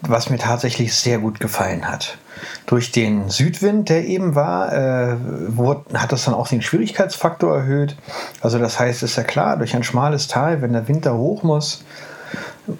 Was 0.00 0.28
mir 0.28 0.38
tatsächlich 0.38 0.94
sehr 0.94 1.18
gut 1.18 1.40
gefallen 1.40 1.88
hat. 1.88 2.18
Durch 2.66 2.92
den 2.92 3.30
Südwind, 3.30 3.88
der 3.88 4.04
eben 4.04 4.34
war, 4.34 4.72
äh, 4.72 5.16
wurde, 5.48 5.98
hat 5.98 6.12
das 6.12 6.24
dann 6.24 6.34
auch 6.34 6.48
den 6.48 6.62
Schwierigkeitsfaktor 6.62 7.56
erhöht. 7.56 7.96
Also 8.42 8.58
das 8.58 8.78
heißt, 8.78 9.02
ist 9.02 9.16
ja 9.16 9.22
klar, 9.22 9.56
durch 9.56 9.74
ein 9.74 9.82
schmales 9.84 10.28
Tal, 10.28 10.60
wenn 10.60 10.72
der 10.72 10.88
Winter 10.88 11.14
hoch 11.16 11.42
muss, 11.42 11.84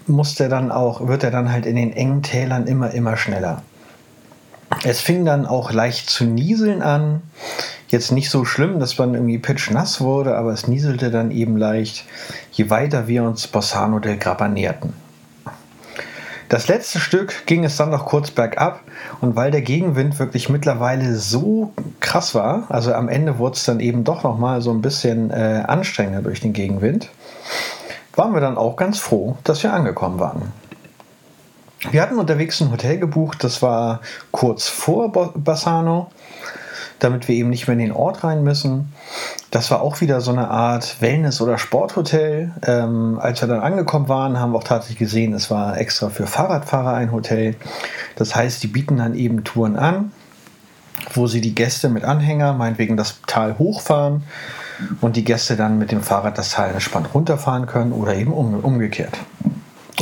muss 0.06 0.34
der 0.34 0.48
dann 0.48 0.70
auch, 0.72 1.06
wird 1.06 1.24
er 1.24 1.30
dann 1.30 1.52
halt 1.52 1.66
in 1.66 1.76
den 1.76 1.92
engen 1.92 2.22
Tälern 2.22 2.66
immer, 2.66 2.90
immer 2.92 3.16
schneller. 3.16 3.62
Es 4.82 5.00
fing 5.00 5.24
dann 5.24 5.46
auch 5.46 5.72
leicht 5.72 6.10
zu 6.10 6.24
nieseln 6.24 6.82
an. 6.82 7.22
Jetzt 7.88 8.12
nicht 8.12 8.30
so 8.30 8.44
schlimm, 8.44 8.80
dass 8.80 8.98
man 8.98 9.14
irgendwie 9.14 9.38
pitchnass 9.38 10.00
wurde, 10.00 10.36
aber 10.36 10.52
es 10.52 10.66
nieselte 10.66 11.10
dann 11.10 11.30
eben 11.30 11.56
leicht, 11.56 12.04
je 12.50 12.70
weiter 12.70 13.06
wir 13.06 13.22
uns 13.22 13.46
Bossano 13.46 13.98
del 14.00 14.16
Grappa 14.16 14.48
näherten. 14.48 14.94
Das 16.48 16.68
letzte 16.68 17.00
Stück 17.00 17.46
ging 17.46 17.64
es 17.64 17.76
dann 17.76 17.90
noch 17.90 18.06
kurz 18.06 18.30
bergab 18.30 18.80
und 19.20 19.34
weil 19.34 19.50
der 19.50 19.62
Gegenwind 19.62 20.18
wirklich 20.18 20.48
mittlerweile 20.48 21.14
so 21.16 21.72
krass 22.00 22.34
war, 22.34 22.64
also 22.68 22.92
am 22.92 23.08
Ende 23.08 23.38
wurde 23.38 23.56
es 23.56 23.64
dann 23.64 23.80
eben 23.80 24.04
doch 24.04 24.22
noch 24.24 24.38
mal 24.38 24.60
so 24.60 24.70
ein 24.70 24.82
bisschen 24.82 25.30
äh, 25.30 25.62
anstrengender 25.66 26.22
durch 26.22 26.40
den 26.40 26.52
Gegenwind, 26.52 27.08
waren 28.16 28.32
wir 28.32 28.40
dann 28.40 28.58
auch 28.58 28.76
ganz 28.76 28.98
froh, 28.98 29.36
dass 29.44 29.62
wir 29.62 29.72
angekommen 29.72 30.18
waren. 30.18 30.52
Wir 31.90 32.00
hatten 32.00 32.18
unterwegs 32.18 32.60
ein 32.60 32.70
Hotel 32.70 32.98
gebucht, 32.98 33.44
das 33.44 33.60
war 33.60 34.00
kurz 34.30 34.68
vor 34.68 35.12
Bassano, 35.12 36.10
damit 36.98 37.28
wir 37.28 37.34
eben 37.34 37.50
nicht 37.50 37.66
mehr 37.66 37.74
in 37.74 37.80
den 37.80 37.92
Ort 37.92 38.24
rein 38.24 38.42
müssen. 38.42 38.92
Das 39.50 39.70
war 39.70 39.82
auch 39.82 40.00
wieder 40.00 40.20
so 40.22 40.30
eine 40.30 40.48
Art 40.48 40.96
Wellness- 41.00 41.42
oder 41.42 41.58
Sporthotel. 41.58 42.52
Ähm, 42.66 43.18
als 43.20 43.42
wir 43.42 43.48
dann 43.48 43.60
angekommen 43.60 44.08
waren, 44.08 44.40
haben 44.40 44.52
wir 44.52 44.58
auch 44.58 44.64
tatsächlich 44.64 44.98
gesehen, 44.98 45.34
es 45.34 45.50
war 45.50 45.76
extra 45.76 46.08
für 46.08 46.26
Fahrradfahrer 46.26 46.94
ein 46.94 47.12
Hotel. 47.12 47.54
Das 48.16 48.34
heißt, 48.34 48.62
die 48.62 48.68
bieten 48.68 48.96
dann 48.96 49.14
eben 49.14 49.44
Touren 49.44 49.76
an, 49.76 50.12
wo 51.12 51.26
sie 51.26 51.42
die 51.42 51.54
Gäste 51.54 51.90
mit 51.90 52.04
Anhänger, 52.04 52.54
meinetwegen 52.54 52.96
das 52.96 53.20
Tal 53.26 53.58
hochfahren 53.58 54.24
und 55.00 55.16
die 55.16 55.24
Gäste 55.24 55.56
dann 55.56 55.78
mit 55.78 55.92
dem 55.92 56.02
Fahrrad 56.02 56.38
das 56.38 56.50
Tal 56.50 56.70
entspannt 56.70 57.08
runterfahren 57.14 57.66
können 57.66 57.92
oder 57.92 58.14
eben 58.14 58.32
um, 58.32 58.60
umgekehrt. 58.60 59.16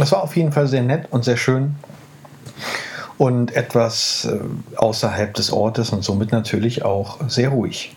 Es 0.01 0.13
war 0.13 0.23
auf 0.23 0.37
jeden 0.37 0.53
Fall 0.53 0.67
sehr 0.67 0.83
nett 0.83 1.09
und 1.11 1.25
sehr 1.25 1.37
schön 1.37 1.75
und 3.19 3.55
etwas 3.55 4.25
äh, 4.25 4.39
außerhalb 4.77 5.35
des 5.35 5.53
Ortes 5.53 5.91
und 5.91 6.03
somit 6.03 6.33
natürlich 6.33 6.85
auch 6.85 7.19
sehr 7.29 7.51
ruhig. 7.51 7.97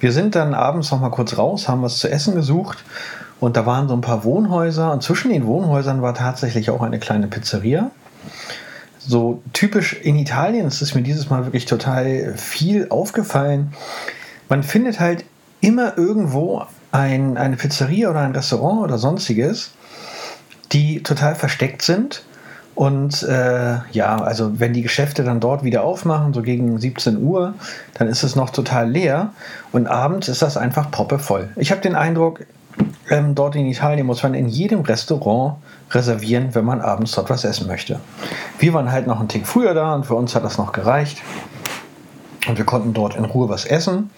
Wir 0.00 0.12
sind 0.12 0.34
dann 0.34 0.54
abends 0.54 0.90
noch 0.90 1.00
mal 1.00 1.10
kurz 1.10 1.38
raus, 1.38 1.68
haben 1.68 1.82
was 1.82 1.98
zu 1.98 2.10
essen 2.10 2.34
gesucht 2.34 2.84
und 3.40 3.56
da 3.56 3.66
waren 3.66 3.88
so 3.88 3.94
ein 3.94 4.00
paar 4.00 4.24
Wohnhäuser 4.24 4.92
und 4.92 5.02
zwischen 5.02 5.30
den 5.30 5.46
Wohnhäusern 5.46 6.02
war 6.02 6.14
tatsächlich 6.14 6.70
auch 6.70 6.82
eine 6.82 6.98
kleine 6.98 7.28
Pizzeria. 7.28 7.90
So 8.98 9.42
typisch 9.52 9.92
in 9.92 10.16
Italien, 10.16 10.64
das 10.64 10.82
ist 10.82 10.94
mir 10.94 11.02
dieses 11.02 11.30
Mal 11.30 11.44
wirklich 11.44 11.66
total 11.66 12.34
viel 12.36 12.88
aufgefallen. 12.88 13.72
Man 14.48 14.62
findet 14.62 14.98
halt 14.98 15.24
immer 15.60 15.96
irgendwo 15.96 16.62
ein, 16.92 17.36
eine 17.36 17.56
Pizzeria 17.56 18.10
oder 18.10 18.20
ein 18.20 18.32
Restaurant 18.32 18.82
oder 18.82 18.98
sonstiges, 18.98 19.72
die 20.72 21.02
total 21.02 21.34
versteckt 21.34 21.82
sind. 21.82 22.24
Und 22.74 23.22
äh, 23.22 23.78
ja, 23.92 24.20
also 24.20 24.60
wenn 24.60 24.74
die 24.74 24.82
Geschäfte 24.82 25.24
dann 25.24 25.40
dort 25.40 25.64
wieder 25.64 25.82
aufmachen, 25.82 26.34
so 26.34 26.42
gegen 26.42 26.78
17 26.78 27.22
Uhr, 27.22 27.54
dann 27.94 28.06
ist 28.06 28.22
es 28.22 28.36
noch 28.36 28.50
total 28.50 28.90
leer 28.90 29.30
und 29.72 29.86
abends 29.86 30.28
ist 30.28 30.42
das 30.42 30.58
einfach 30.58 30.90
proppevoll. 30.90 31.48
Ich 31.56 31.70
habe 31.70 31.80
den 31.80 31.94
Eindruck, 31.94 32.44
ähm, 33.08 33.34
dort 33.34 33.56
in 33.56 33.64
Italien 33.64 34.06
muss 34.06 34.22
man 34.22 34.34
in 34.34 34.48
jedem 34.48 34.80
Restaurant 34.80 35.56
reservieren, 35.90 36.54
wenn 36.54 36.66
man 36.66 36.82
abends 36.82 37.12
dort 37.12 37.30
was 37.30 37.44
essen 37.44 37.66
möchte. 37.66 37.98
Wir 38.58 38.74
waren 38.74 38.92
halt 38.92 39.06
noch 39.06 39.20
einen 39.20 39.28
Tick 39.28 39.46
früher 39.46 39.72
da 39.72 39.94
und 39.94 40.04
für 40.04 40.14
uns 40.14 40.34
hat 40.34 40.44
das 40.44 40.58
noch 40.58 40.72
gereicht. 40.72 41.22
Und 42.46 42.58
wir 42.58 42.66
konnten 42.66 42.92
dort 42.92 43.16
in 43.16 43.24
Ruhe 43.24 43.48
was 43.48 43.64
essen. 43.64 44.10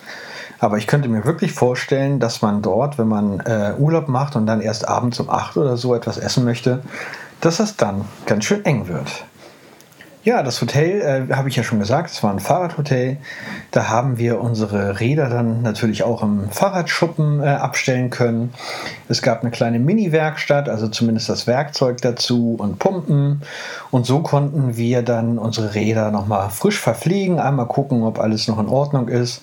Aber 0.60 0.78
ich 0.78 0.86
könnte 0.86 1.08
mir 1.08 1.24
wirklich 1.24 1.52
vorstellen, 1.52 2.20
dass 2.20 2.42
man 2.42 2.62
dort, 2.62 2.98
wenn 2.98 3.08
man 3.08 3.40
äh, 3.40 3.74
Urlaub 3.78 4.08
macht 4.08 4.36
und 4.36 4.46
dann 4.46 4.60
erst 4.60 4.88
abends 4.88 5.20
um 5.20 5.30
8 5.30 5.56
oder 5.56 5.76
so 5.76 5.94
etwas 5.94 6.18
essen 6.18 6.44
möchte, 6.44 6.82
dass 7.40 7.58
das 7.58 7.76
dann 7.76 8.04
ganz 8.26 8.44
schön 8.44 8.64
eng 8.64 8.88
wird. 8.88 9.24
Ja, 10.24 10.42
das 10.42 10.60
Hotel, 10.60 11.28
äh, 11.30 11.34
habe 11.34 11.48
ich 11.48 11.56
ja 11.56 11.62
schon 11.62 11.78
gesagt, 11.78 12.10
es 12.10 12.22
war 12.22 12.30
ein 12.32 12.40
Fahrradhotel. 12.40 13.16
Da 13.70 13.88
haben 13.88 14.18
wir 14.18 14.40
unsere 14.40 15.00
Räder 15.00 15.30
dann 15.30 15.62
natürlich 15.62 16.02
auch 16.02 16.22
im 16.22 16.50
Fahrradschuppen 16.50 17.40
äh, 17.40 17.46
abstellen 17.46 18.10
können. 18.10 18.52
Es 19.08 19.22
gab 19.22 19.40
eine 19.40 19.50
kleine 19.52 19.78
Mini-Werkstatt, 19.78 20.68
also 20.68 20.88
zumindest 20.88 21.30
das 21.30 21.46
Werkzeug 21.46 22.02
dazu 22.02 22.56
und 22.58 22.78
Pumpen. 22.78 23.42
Und 23.90 24.04
so 24.04 24.20
konnten 24.20 24.76
wir 24.76 25.02
dann 25.02 25.38
unsere 25.38 25.74
Räder 25.74 26.10
nochmal 26.10 26.50
frisch 26.50 26.78
verpflegen, 26.78 27.38
einmal 27.38 27.66
gucken, 27.66 28.02
ob 28.02 28.18
alles 28.18 28.48
noch 28.48 28.58
in 28.58 28.66
Ordnung 28.68 29.08
ist. 29.08 29.40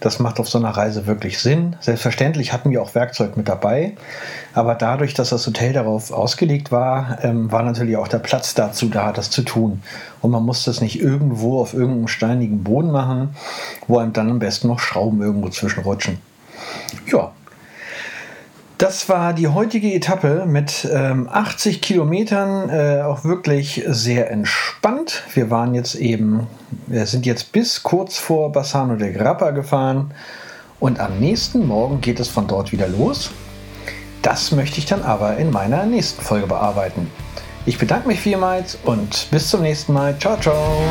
Das 0.00 0.20
macht 0.20 0.38
auf 0.38 0.48
so 0.48 0.58
einer 0.58 0.70
Reise 0.70 1.06
wirklich 1.06 1.38
Sinn. 1.40 1.76
Selbstverständlich 1.80 2.52
hatten 2.52 2.70
wir 2.70 2.80
auch 2.82 2.94
Werkzeug 2.94 3.36
mit 3.36 3.48
dabei, 3.48 3.96
aber 4.54 4.74
dadurch, 4.74 5.14
dass 5.14 5.30
das 5.30 5.46
Hotel 5.46 5.72
darauf 5.72 6.12
ausgelegt 6.12 6.70
war, 6.70 7.18
ähm, 7.22 7.50
war 7.50 7.62
natürlich 7.62 7.96
auch 7.96 8.08
der 8.08 8.18
Platz 8.18 8.54
dazu 8.54 8.88
da, 8.88 9.12
das 9.12 9.30
zu 9.30 9.42
tun. 9.42 9.82
Und 10.20 10.30
man 10.30 10.44
musste 10.44 10.70
es 10.70 10.80
nicht 10.80 11.00
irgendwo 11.00 11.60
auf 11.60 11.74
irgendeinem 11.74 12.08
steinigen 12.08 12.62
Boden 12.62 12.92
machen, 12.92 13.34
wo 13.88 13.98
einem 13.98 14.12
dann 14.12 14.30
am 14.30 14.38
besten 14.38 14.68
noch 14.68 14.78
Schrauben 14.78 15.20
irgendwo 15.20 15.48
zwischenrutschen. 15.48 16.18
Ja, 17.06 17.32
das 18.78 19.08
war 19.08 19.32
die 19.32 19.48
heutige 19.48 19.92
Etappe 19.92 20.44
mit 20.46 20.88
ähm, 20.92 21.28
80 21.30 21.82
Kilometern, 21.82 22.70
äh, 22.70 23.02
auch 23.02 23.24
wirklich 23.24 23.82
sehr 23.88 24.30
entspannt. 24.30 25.24
Wir 25.34 25.50
waren 25.50 25.74
jetzt 25.74 25.96
eben, 25.96 26.46
wir 26.86 27.06
sind 27.06 27.26
jetzt 27.26 27.50
bis 27.50 27.82
kurz 27.82 28.18
vor 28.18 28.52
Bassano 28.52 28.94
de 28.94 29.12
Grappa 29.12 29.50
gefahren 29.50 30.12
und 30.78 31.00
am 31.00 31.18
nächsten 31.18 31.66
Morgen 31.66 32.00
geht 32.00 32.20
es 32.20 32.28
von 32.28 32.46
dort 32.46 32.70
wieder 32.70 32.88
los. 32.88 33.32
Das 34.22 34.52
möchte 34.52 34.78
ich 34.78 34.86
dann 34.86 35.02
aber 35.02 35.36
in 35.36 35.50
meiner 35.50 35.84
nächsten 35.84 36.22
Folge 36.22 36.46
bearbeiten. 36.46 37.10
Ich 37.66 37.78
bedanke 37.78 38.06
mich 38.06 38.20
vielmals 38.20 38.78
und 38.84 39.28
bis 39.30 39.48
zum 39.48 39.62
nächsten 39.62 39.92
Mal. 39.92 40.16
Ciao, 40.18 40.38
ciao. 40.38 40.82